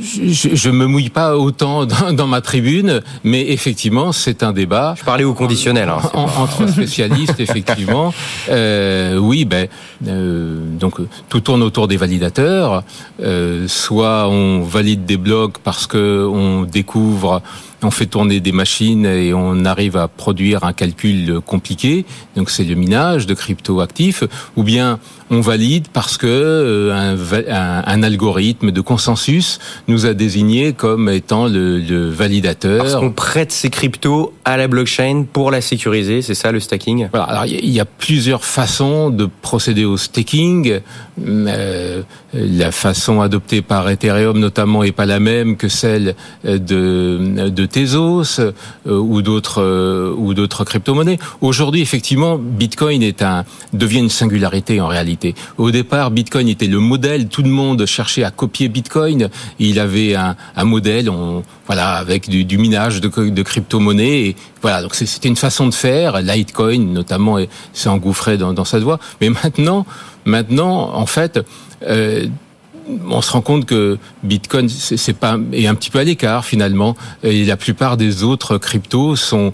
je, 0.00 0.54
je 0.54 0.70
me 0.70 0.86
mouille 0.86 1.08
pas 1.08 1.36
autant 1.36 1.86
dans, 1.86 2.12
dans 2.12 2.26
ma 2.26 2.40
tribune, 2.40 3.02
mais 3.22 3.50
effectivement, 3.50 4.12
c'est 4.12 4.42
un 4.42 4.52
débat. 4.52 4.94
Je 4.98 5.04
parlais 5.04 5.24
au 5.24 5.34
conditionnel. 5.34 5.88
Hein, 5.88 6.00
en, 6.12 6.24
entre 6.42 6.66
spécialistes, 6.68 7.40
effectivement. 7.40 8.12
Euh, 8.50 9.16
oui, 9.16 9.44
ben, 9.44 9.68
euh, 10.06 10.60
donc 10.78 10.96
tout 11.28 11.40
tourne 11.40 11.62
autour 11.62 11.88
des 11.88 11.96
validateurs. 11.96 12.82
Euh, 13.22 13.66
soit 13.68 14.28
on 14.28 14.62
valide 14.62 15.04
des 15.04 15.16
blocs 15.16 15.58
parce 15.58 15.86
que 15.86 16.26
on 16.30 16.62
découvre 16.62 17.42
on 17.84 17.90
fait 17.90 18.06
tourner 18.06 18.40
des 18.40 18.52
machines 18.52 19.06
et 19.06 19.32
on 19.34 19.64
arrive 19.64 19.96
à 19.96 20.08
produire 20.08 20.64
un 20.64 20.72
calcul 20.72 21.40
compliqué, 21.44 22.04
donc 22.36 22.50
c'est 22.50 22.64
le 22.64 22.74
minage 22.74 23.26
de 23.26 23.34
crypto-actifs, 23.34 24.24
ou 24.56 24.62
bien 24.62 24.98
on 25.30 25.40
valide 25.40 25.88
parce 25.92 26.18
que 26.18 26.26
euh, 26.26 26.92
un, 26.92 27.16
un, 27.16 27.82
un, 27.86 28.02
algorithme 28.02 28.70
de 28.70 28.80
consensus 28.80 29.58
nous 29.88 30.06
a 30.06 30.14
désigné 30.14 30.74
comme 30.74 31.08
étant 31.08 31.46
le, 31.46 31.78
le 31.78 32.10
validateur. 32.10 32.78
Parce 32.78 32.96
qu'on 32.96 33.10
prête 33.10 33.50
ces 33.50 33.70
cryptos 33.70 34.34
à 34.44 34.56
la 34.56 34.68
blockchain 34.68 35.24
pour 35.32 35.50
la 35.50 35.60
sécuriser, 35.60 36.22
c'est 36.22 36.34
ça 36.34 36.52
le 36.52 36.60
stacking? 36.60 37.08
Voilà, 37.10 37.26
Alors 37.26 37.46
il 37.46 37.70
y 37.70 37.80
a 37.80 37.84
plusieurs 37.84 38.44
façons 38.44 39.10
de 39.10 39.28
procéder 39.42 39.84
au 39.84 39.96
staking. 39.96 40.80
Euh, 41.26 42.02
la 42.34 42.72
façon 42.72 43.20
adoptée 43.20 43.62
par 43.62 43.88
Ethereum 43.88 44.38
notamment 44.38 44.82
est 44.82 44.92
pas 44.92 45.06
la 45.06 45.20
même 45.20 45.56
que 45.56 45.68
celle 45.68 46.16
de, 46.44 47.48
de 47.48 47.66
Tezos 47.74 48.38
euh, 48.38 48.52
ou 48.86 49.20
d'autres 49.20 49.60
euh, 49.60 50.14
ou 50.16 50.32
d'autres 50.32 50.62
crypto-monnaies. 50.64 51.18
Aujourd'hui, 51.40 51.80
effectivement, 51.80 52.38
Bitcoin 52.38 53.02
est 53.02 53.20
un 53.20 53.44
devient 53.72 53.98
une 53.98 54.10
singularité 54.10 54.80
en 54.80 54.86
réalité. 54.86 55.34
Au 55.58 55.72
départ, 55.72 56.12
Bitcoin 56.12 56.48
était 56.48 56.68
le 56.68 56.78
modèle. 56.78 57.26
Tout 57.26 57.42
le 57.42 57.48
monde 57.50 57.84
cherchait 57.84 58.22
à 58.22 58.30
copier 58.30 58.68
Bitcoin. 58.68 59.28
Il 59.58 59.80
avait 59.80 60.14
un, 60.14 60.36
un 60.54 60.64
modèle, 60.64 61.10
on, 61.10 61.42
voilà, 61.66 61.94
avec 61.94 62.28
du, 62.28 62.44
du 62.44 62.58
minage 62.58 63.00
de, 63.00 63.08
de 63.08 63.42
crypto-monnaies. 63.42 64.36
Voilà, 64.62 64.80
donc 64.80 64.94
c'était 64.94 65.28
une 65.28 65.34
façon 65.34 65.66
de 65.66 65.74
faire. 65.74 66.22
Litecoin, 66.22 66.78
notamment, 66.92 67.38
s'est 67.72 67.88
engouffré 67.88 68.38
dans, 68.38 68.52
dans 68.52 68.64
cette 68.64 68.84
voie. 68.84 69.00
Mais 69.20 69.30
maintenant, 69.30 69.84
maintenant, 70.24 70.94
en 70.94 71.06
fait. 71.06 71.40
Euh, 71.82 72.26
on 72.88 73.22
se 73.22 73.32
rend 73.32 73.40
compte 73.40 73.66
que 73.66 73.98
Bitcoin 74.22 74.68
c'est 74.68 75.16
pas 75.16 75.38
est 75.52 75.66
un 75.66 75.74
petit 75.74 75.90
peu 75.90 75.98
à 75.98 76.04
l'écart 76.04 76.44
finalement. 76.44 76.96
Et 77.22 77.44
la 77.44 77.56
plupart 77.56 77.96
des 77.96 78.22
autres 78.22 78.58
cryptos 78.58 79.16
sont 79.16 79.52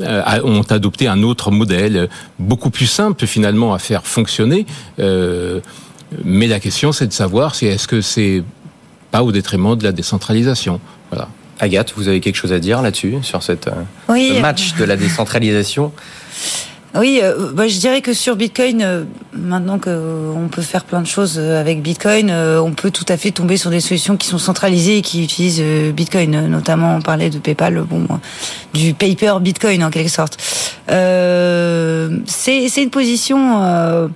euh, 0.00 0.40
ont 0.44 0.62
adopté 0.62 1.08
un 1.08 1.22
autre 1.22 1.50
modèle 1.50 2.08
beaucoup 2.38 2.70
plus 2.70 2.86
simple 2.86 3.26
finalement 3.26 3.74
à 3.74 3.78
faire 3.78 4.06
fonctionner. 4.06 4.66
Euh, 4.98 5.60
mais 6.24 6.46
la 6.46 6.60
question 6.60 6.92
c'est 6.92 7.06
de 7.06 7.12
savoir 7.12 7.54
si 7.54 7.66
est-ce 7.66 7.88
que 7.88 8.00
c'est 8.00 8.42
pas 9.10 9.22
au 9.22 9.32
détriment 9.32 9.76
de 9.76 9.84
la 9.84 9.92
décentralisation. 9.92 10.80
Voilà. 11.10 11.28
Agathe 11.58 11.94
vous 11.96 12.08
avez 12.08 12.20
quelque 12.20 12.36
chose 12.36 12.52
à 12.52 12.58
dire 12.58 12.82
là-dessus 12.82 13.16
sur 13.22 13.42
cette 13.42 13.70
oui. 14.08 14.32
ce 14.34 14.40
match 14.40 14.74
de 14.74 14.84
la 14.84 14.96
décentralisation? 14.96 15.92
oui, 16.98 17.20
euh, 17.22 17.52
bah, 17.52 17.68
je 17.68 17.78
dirais 17.78 18.00
que 18.00 18.12
sur 18.12 18.36
Bitcoin, 18.36 18.82
euh, 18.82 19.04
maintenant 19.32 19.78
qu'on 19.78 19.90
euh, 19.90 20.48
peut 20.50 20.62
faire 20.62 20.84
plein 20.84 21.00
de 21.00 21.06
choses 21.06 21.38
avec 21.38 21.82
Bitcoin, 21.82 22.30
euh, 22.30 22.60
on 22.60 22.72
peut 22.72 22.90
tout 22.90 23.04
à 23.08 23.16
fait 23.16 23.30
tomber 23.30 23.56
sur 23.56 23.70
des 23.70 23.80
solutions 23.80 24.16
qui 24.16 24.26
sont 24.28 24.38
centralisées 24.38 24.98
et 24.98 25.02
qui 25.02 25.22
utilisent 25.22 25.60
euh, 25.60 25.92
Bitcoin. 25.92 26.48
Notamment, 26.48 26.96
on 26.96 27.02
parlait 27.02 27.30
de 27.30 27.38
PayPal, 27.38 27.82
bon, 27.82 28.06
du 28.74 28.94
paper 28.94 29.34
Bitcoin 29.40 29.84
en 29.84 29.90
quelque 29.90 30.10
sorte. 30.10 30.38
c'est 30.88 32.82
une 32.82 32.90
position. 32.90 34.10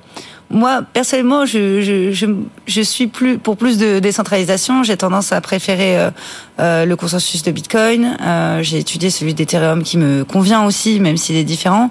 moi, 0.50 0.82
personnellement, 0.92 1.46
je, 1.46 1.80
je, 1.80 2.26
je, 2.66 2.80
suis 2.80 3.06
plus 3.06 3.38
pour 3.38 3.56
plus 3.56 3.78
de 3.78 3.98
décentralisation. 3.98 4.82
J'ai 4.82 4.96
tendance 4.96 5.32
à 5.32 5.40
préférer 5.40 6.10
le 6.58 6.94
consensus 6.94 7.42
de 7.42 7.50
Bitcoin. 7.50 8.16
J'ai 8.62 8.78
étudié 8.78 9.10
celui 9.10 9.34
d'Ethereum 9.34 9.82
qui 9.82 9.98
me 9.98 10.24
convient 10.24 10.64
aussi, 10.64 11.00
même 11.00 11.16
s'il 11.16 11.36
est 11.36 11.44
différent. 11.44 11.90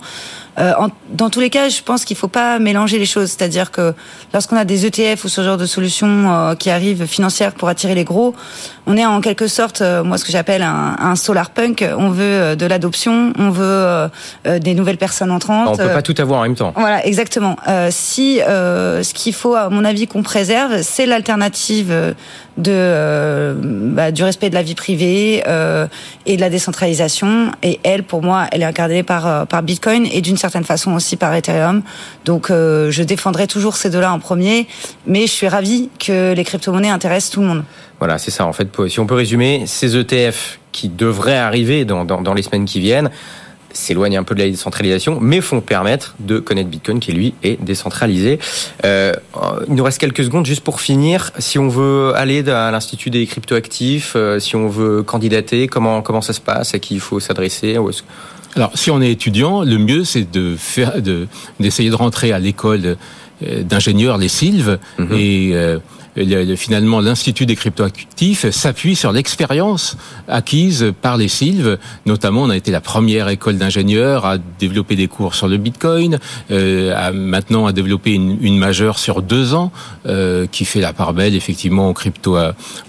Euh, 0.60 0.74
en, 0.78 0.90
dans 1.12 1.30
tous 1.30 1.40
les 1.40 1.50
cas, 1.50 1.70
je 1.70 1.82
pense 1.82 2.06
qu'il 2.06 2.18
faut 2.18 2.28
pas 2.28 2.60
mélanger 2.60 3.00
les 3.00 3.06
choses. 3.06 3.30
C'est-à-dire 3.30 3.72
que 3.72 3.94
lorsqu'on 4.34 4.58
a 4.58 4.66
des 4.66 4.86
ETF 4.86 5.26
ou 5.26 5.30
ce 5.30 5.42
genre 5.42 5.58
de 5.58 5.66
solutions 5.66 6.32
euh, 6.32 6.56
qui 6.56 6.70
arrivent 6.70 7.06
financières 7.06 7.54
pour 7.54 7.70
attirer 7.70 7.96
les 7.96 8.04
gros, 8.04 8.36
on 8.90 8.98
est 8.98 9.06
en 9.06 9.22
quelque 9.22 9.48
sorte, 9.48 9.82
euh, 9.82 10.04
moi, 10.04 10.18
ce 10.18 10.26
que 10.26 10.32
j'appelle 10.32 10.64
un, 10.64 10.96
un, 11.00 11.16
solar 11.16 11.52
punk. 11.52 11.86
On 11.96 12.10
veut 12.10 12.24
euh, 12.24 12.56
de 12.56 12.66
l'adoption, 12.66 13.34
on 13.38 13.52
veut 13.52 13.64
euh, 13.64 14.10
des 14.60 14.74
nouvelles 14.74 14.98
personnes 14.98 15.30
entrantes. 15.30 15.70
On 15.70 15.78
peut 15.78 15.90
pas 15.90 16.02
tout 16.02 16.16
avoir 16.18 16.40
en 16.40 16.44
même 16.44 16.56
temps. 16.56 16.74
Voilà, 16.76 17.06
exactement. 17.06 17.56
si 17.92 18.40
ce 18.40 19.14
qu'il 19.14 19.34
faut, 19.34 19.54
à 19.54 19.70
mon 19.70 19.86
avis, 19.86 20.08
qu'on 20.08 20.24
préserve, 20.24 20.82
c'est 20.82 21.06
l'alternative 21.06 22.16
de 22.60 23.56
bah, 23.62 24.12
du 24.12 24.24
respect 24.24 24.50
de 24.50 24.56
la 24.56 24.62
vie 24.62 24.76
privée 24.76 25.44
et 26.26 26.36
de 26.36 26.42
la 26.42 26.50
décentralisation. 26.50 27.52
Et 27.64 27.80
elle, 27.84 28.04
pour 28.04 28.22
moi, 28.22 28.48
elle 28.52 28.62
est 28.62 28.66
incarnée 28.66 29.04
par 29.04 29.48
par 29.48 29.64
Bitcoin 29.64 30.06
et 30.12 30.22
d'une 30.22 30.38
certaine 30.38 30.64
façon 30.64 30.94
aussi 30.94 31.18
par 31.18 31.34
Ethereum. 31.34 31.82
Donc, 32.26 32.50
je 32.50 33.04
défendrai 33.04 33.48
toujours 33.48 33.78
ces 33.78 33.90
deux-là 33.90 34.14
en 34.14 34.20
premier, 34.20 34.68
mais 35.08 35.22
je 35.22 35.32
suis 35.32 35.48
ravie 35.48 35.90
que 36.00 36.34
les 36.34 36.44
crypto-monnaies 36.44 36.90
intéressent 36.90 37.32
tout 37.32 37.42
le 37.42 37.48
monde. 37.48 37.64
Voilà, 38.00 38.18
c'est 38.18 38.32
ça 38.32 38.46
en 38.46 38.54
fait. 38.54 38.68
Si 38.88 39.00
on 39.00 39.08
peut 39.08 39.16
résumer, 39.16 39.64
ces 39.66 39.98
ETF 39.98 40.60
qui 40.72 40.90
devraient 40.90 41.38
arriver 41.38 41.86
dans, 41.86 42.06
dans 42.06 42.34
les 42.34 42.44
semaines 42.44 42.66
qui 42.66 42.80
viennent 42.80 43.10
s'éloignent 43.72 44.18
un 44.18 44.24
peu 44.24 44.36
de 44.36 44.40
la 44.40 44.50
décentralisation, 44.50 45.20
mais 45.22 45.42
font 45.42 45.62
permettre 45.62 46.16
de 46.20 46.40
connaître 46.40 46.70
Bitcoin 46.70 47.00
qui 47.00 47.12
lui 47.12 47.34
est 47.44 47.62
décentralisé. 47.62 48.40
Euh, 48.86 49.14
il 49.68 49.76
nous 49.76 49.84
reste 49.84 50.00
quelques 50.00 50.24
secondes 50.24 50.46
juste 50.46 50.64
pour 50.64 50.82
finir. 50.82 51.32
Si 51.40 51.60
on 51.60 51.70
veut 51.70 52.14
aller 52.16 52.48
à 52.50 52.72
l'institut 52.72 53.10
des 53.10 53.26
cryptoactifs, 53.26 54.14
euh, 54.16 54.40
si 54.40 54.56
on 54.56 54.68
veut 54.68 55.04
candidater, 55.04 55.68
comment 55.68 56.02
comment 56.02 56.22
ça 56.22 56.34
se 56.34 56.42
passe, 56.42 56.74
à 56.74 56.80
qui 56.80 56.96
il 56.96 57.00
faut 57.00 57.20
s'adresser? 57.20 57.78
Alors, 58.56 58.72
si 58.74 58.92
on 58.92 59.02
est 59.02 59.12
étudiant, 59.12 59.64
le 59.64 59.78
mieux 59.78 60.04
c'est 60.04 60.30
de 60.30 60.56
faire, 60.58 61.02
de 61.02 61.28
d'essayer 61.60 61.90
de 61.90 61.96
rentrer 61.96 62.32
à 62.32 62.40
l'école 62.40 62.98
euh, 63.46 63.64
d'ingénieurs, 63.64 64.18
les 64.18 64.28
Sylves, 64.28 64.80
mm-hmm. 65.00 65.14
et 65.14 65.52
euh, 65.54 65.80
finalement 66.56 67.00
l'Institut 67.00 67.46
des 67.46 67.56
cryptoactifs 67.56 68.50
s'appuie 68.50 68.96
sur 68.96 69.12
l'expérience 69.12 69.98
acquise 70.28 70.94
par 71.02 71.18
les 71.18 71.28
Sylves. 71.28 71.78
Notamment, 72.06 72.44
on 72.44 72.50
a 72.50 72.58
été 72.58 72.72
la 72.72 72.82
première 72.82 73.30
école 73.30 73.58
d'ingénieurs 73.58 74.26
à 74.26 74.38
développer 74.38 74.96
des 74.96 75.08
cours 75.08 75.36
sur 75.36 75.48
le 75.48 75.58
Bitcoin, 75.58 76.20
euh, 76.52 76.94
à, 76.96 77.12
maintenant 77.12 77.66
à 77.66 77.74
développer 77.74 78.14
une, 78.14 78.38
une 78.42 78.58
majeure 78.58 79.00
sur 79.00 79.22
deux 79.22 79.54
ans 79.54 79.72
euh, 80.06 80.48
qui 80.48 80.66
fait 80.66 80.82
la 80.82 80.94
part 80.94 81.14
belle 81.14 81.36
effectivement 81.36 81.90
aux 81.90 81.94
crypto 81.94 82.38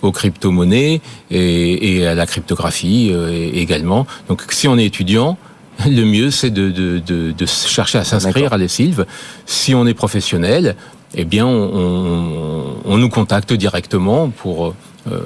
aux 0.03 0.13
crypto-monnaies 0.13 1.01
et, 1.31 1.97
et, 1.97 2.07
à 2.07 2.15
la 2.15 2.27
cryptographie 2.27 3.11
euh, 3.13 3.51
également. 3.53 4.07
Donc, 4.29 4.43
si 4.51 4.69
on 4.69 4.77
est 4.79 4.85
étudiant, 4.85 5.39
le 5.87 6.05
mieux, 6.05 6.31
c'est 6.31 6.51
de, 6.51 6.71
de, 6.71 6.99
de, 6.99 7.33
de, 7.33 7.47
chercher 7.47 7.99
à 7.99 8.05
s'inscrire 8.05 8.53
à 8.53 8.59
les 8.59 8.69
Sylves. 8.69 9.07
Si 9.47 9.75
on 9.75 9.87
est 9.87 9.95
professionnel, 9.95 10.77
eh 11.15 11.25
bien, 11.25 11.47
on, 11.47 12.77
on, 12.85 12.99
nous 12.99 13.09
contacte 13.09 13.53
directement 13.53 14.31
pour 14.31 14.75
euh, 15.11 15.19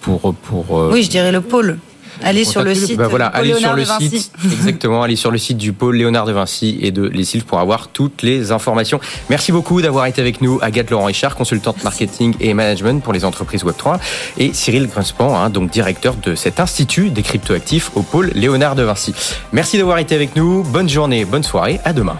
pour 0.00 0.34
pour. 0.34 0.78
Euh, 0.78 0.90
oui, 0.92 1.02
je 1.02 1.10
dirais 1.10 1.32
le 1.32 1.40
pôle. 1.40 1.78
Allez 2.22 2.44
sur 2.44 2.62
le 2.62 2.74
site. 2.74 2.96
Bah 2.96 3.08
voilà, 3.08 3.26
allez 3.26 3.54
sur 3.54 3.74
le 3.74 3.84
site. 3.84 4.32
Exactement, 4.44 5.02
allez 5.02 5.16
sur 5.16 5.30
le 5.30 5.38
site 5.38 5.58
du 5.58 5.72
pôle 5.72 5.96
Léonard 5.96 6.26
de 6.26 6.32
Vinci 6.32 6.78
et 6.80 6.90
de 6.90 7.06
Les 7.06 7.26
pour 7.46 7.58
avoir 7.58 7.88
toutes 7.88 8.22
les 8.22 8.52
informations. 8.52 9.00
Merci 9.28 9.52
beaucoup 9.52 9.82
d'avoir 9.82 10.06
été 10.06 10.20
avec 10.20 10.40
nous, 10.40 10.58
Agathe 10.62 10.90
Laurent 10.90 11.04
Richard, 11.04 11.36
consultante 11.36 11.84
marketing 11.84 12.34
et 12.40 12.54
management 12.54 13.02
pour 13.02 13.12
les 13.12 13.24
entreprises 13.24 13.64
Web3, 13.64 13.98
et 14.38 14.52
Cyril 14.54 14.86
Grinspan, 14.86 15.36
hein, 15.36 15.50
donc 15.50 15.70
directeur 15.70 16.14
de 16.14 16.34
cet 16.34 16.60
institut 16.60 17.10
des 17.10 17.22
cryptoactifs 17.22 17.90
au 17.94 18.02
pôle 18.02 18.30
Léonard 18.34 18.76
de 18.76 18.82
Vinci. 18.82 19.14
Merci 19.52 19.76
d'avoir 19.76 19.98
été 19.98 20.14
avec 20.14 20.36
nous. 20.36 20.62
Bonne 20.62 20.88
journée, 20.88 21.24
bonne 21.24 21.42
soirée. 21.42 21.80
À 21.84 21.92
demain. 21.92 22.16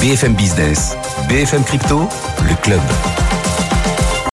BFM 0.00 0.34
Business, 0.34 0.96
BFM 1.28 1.62
Crypto, 1.62 2.08
le 2.48 2.54
club. 2.62 2.80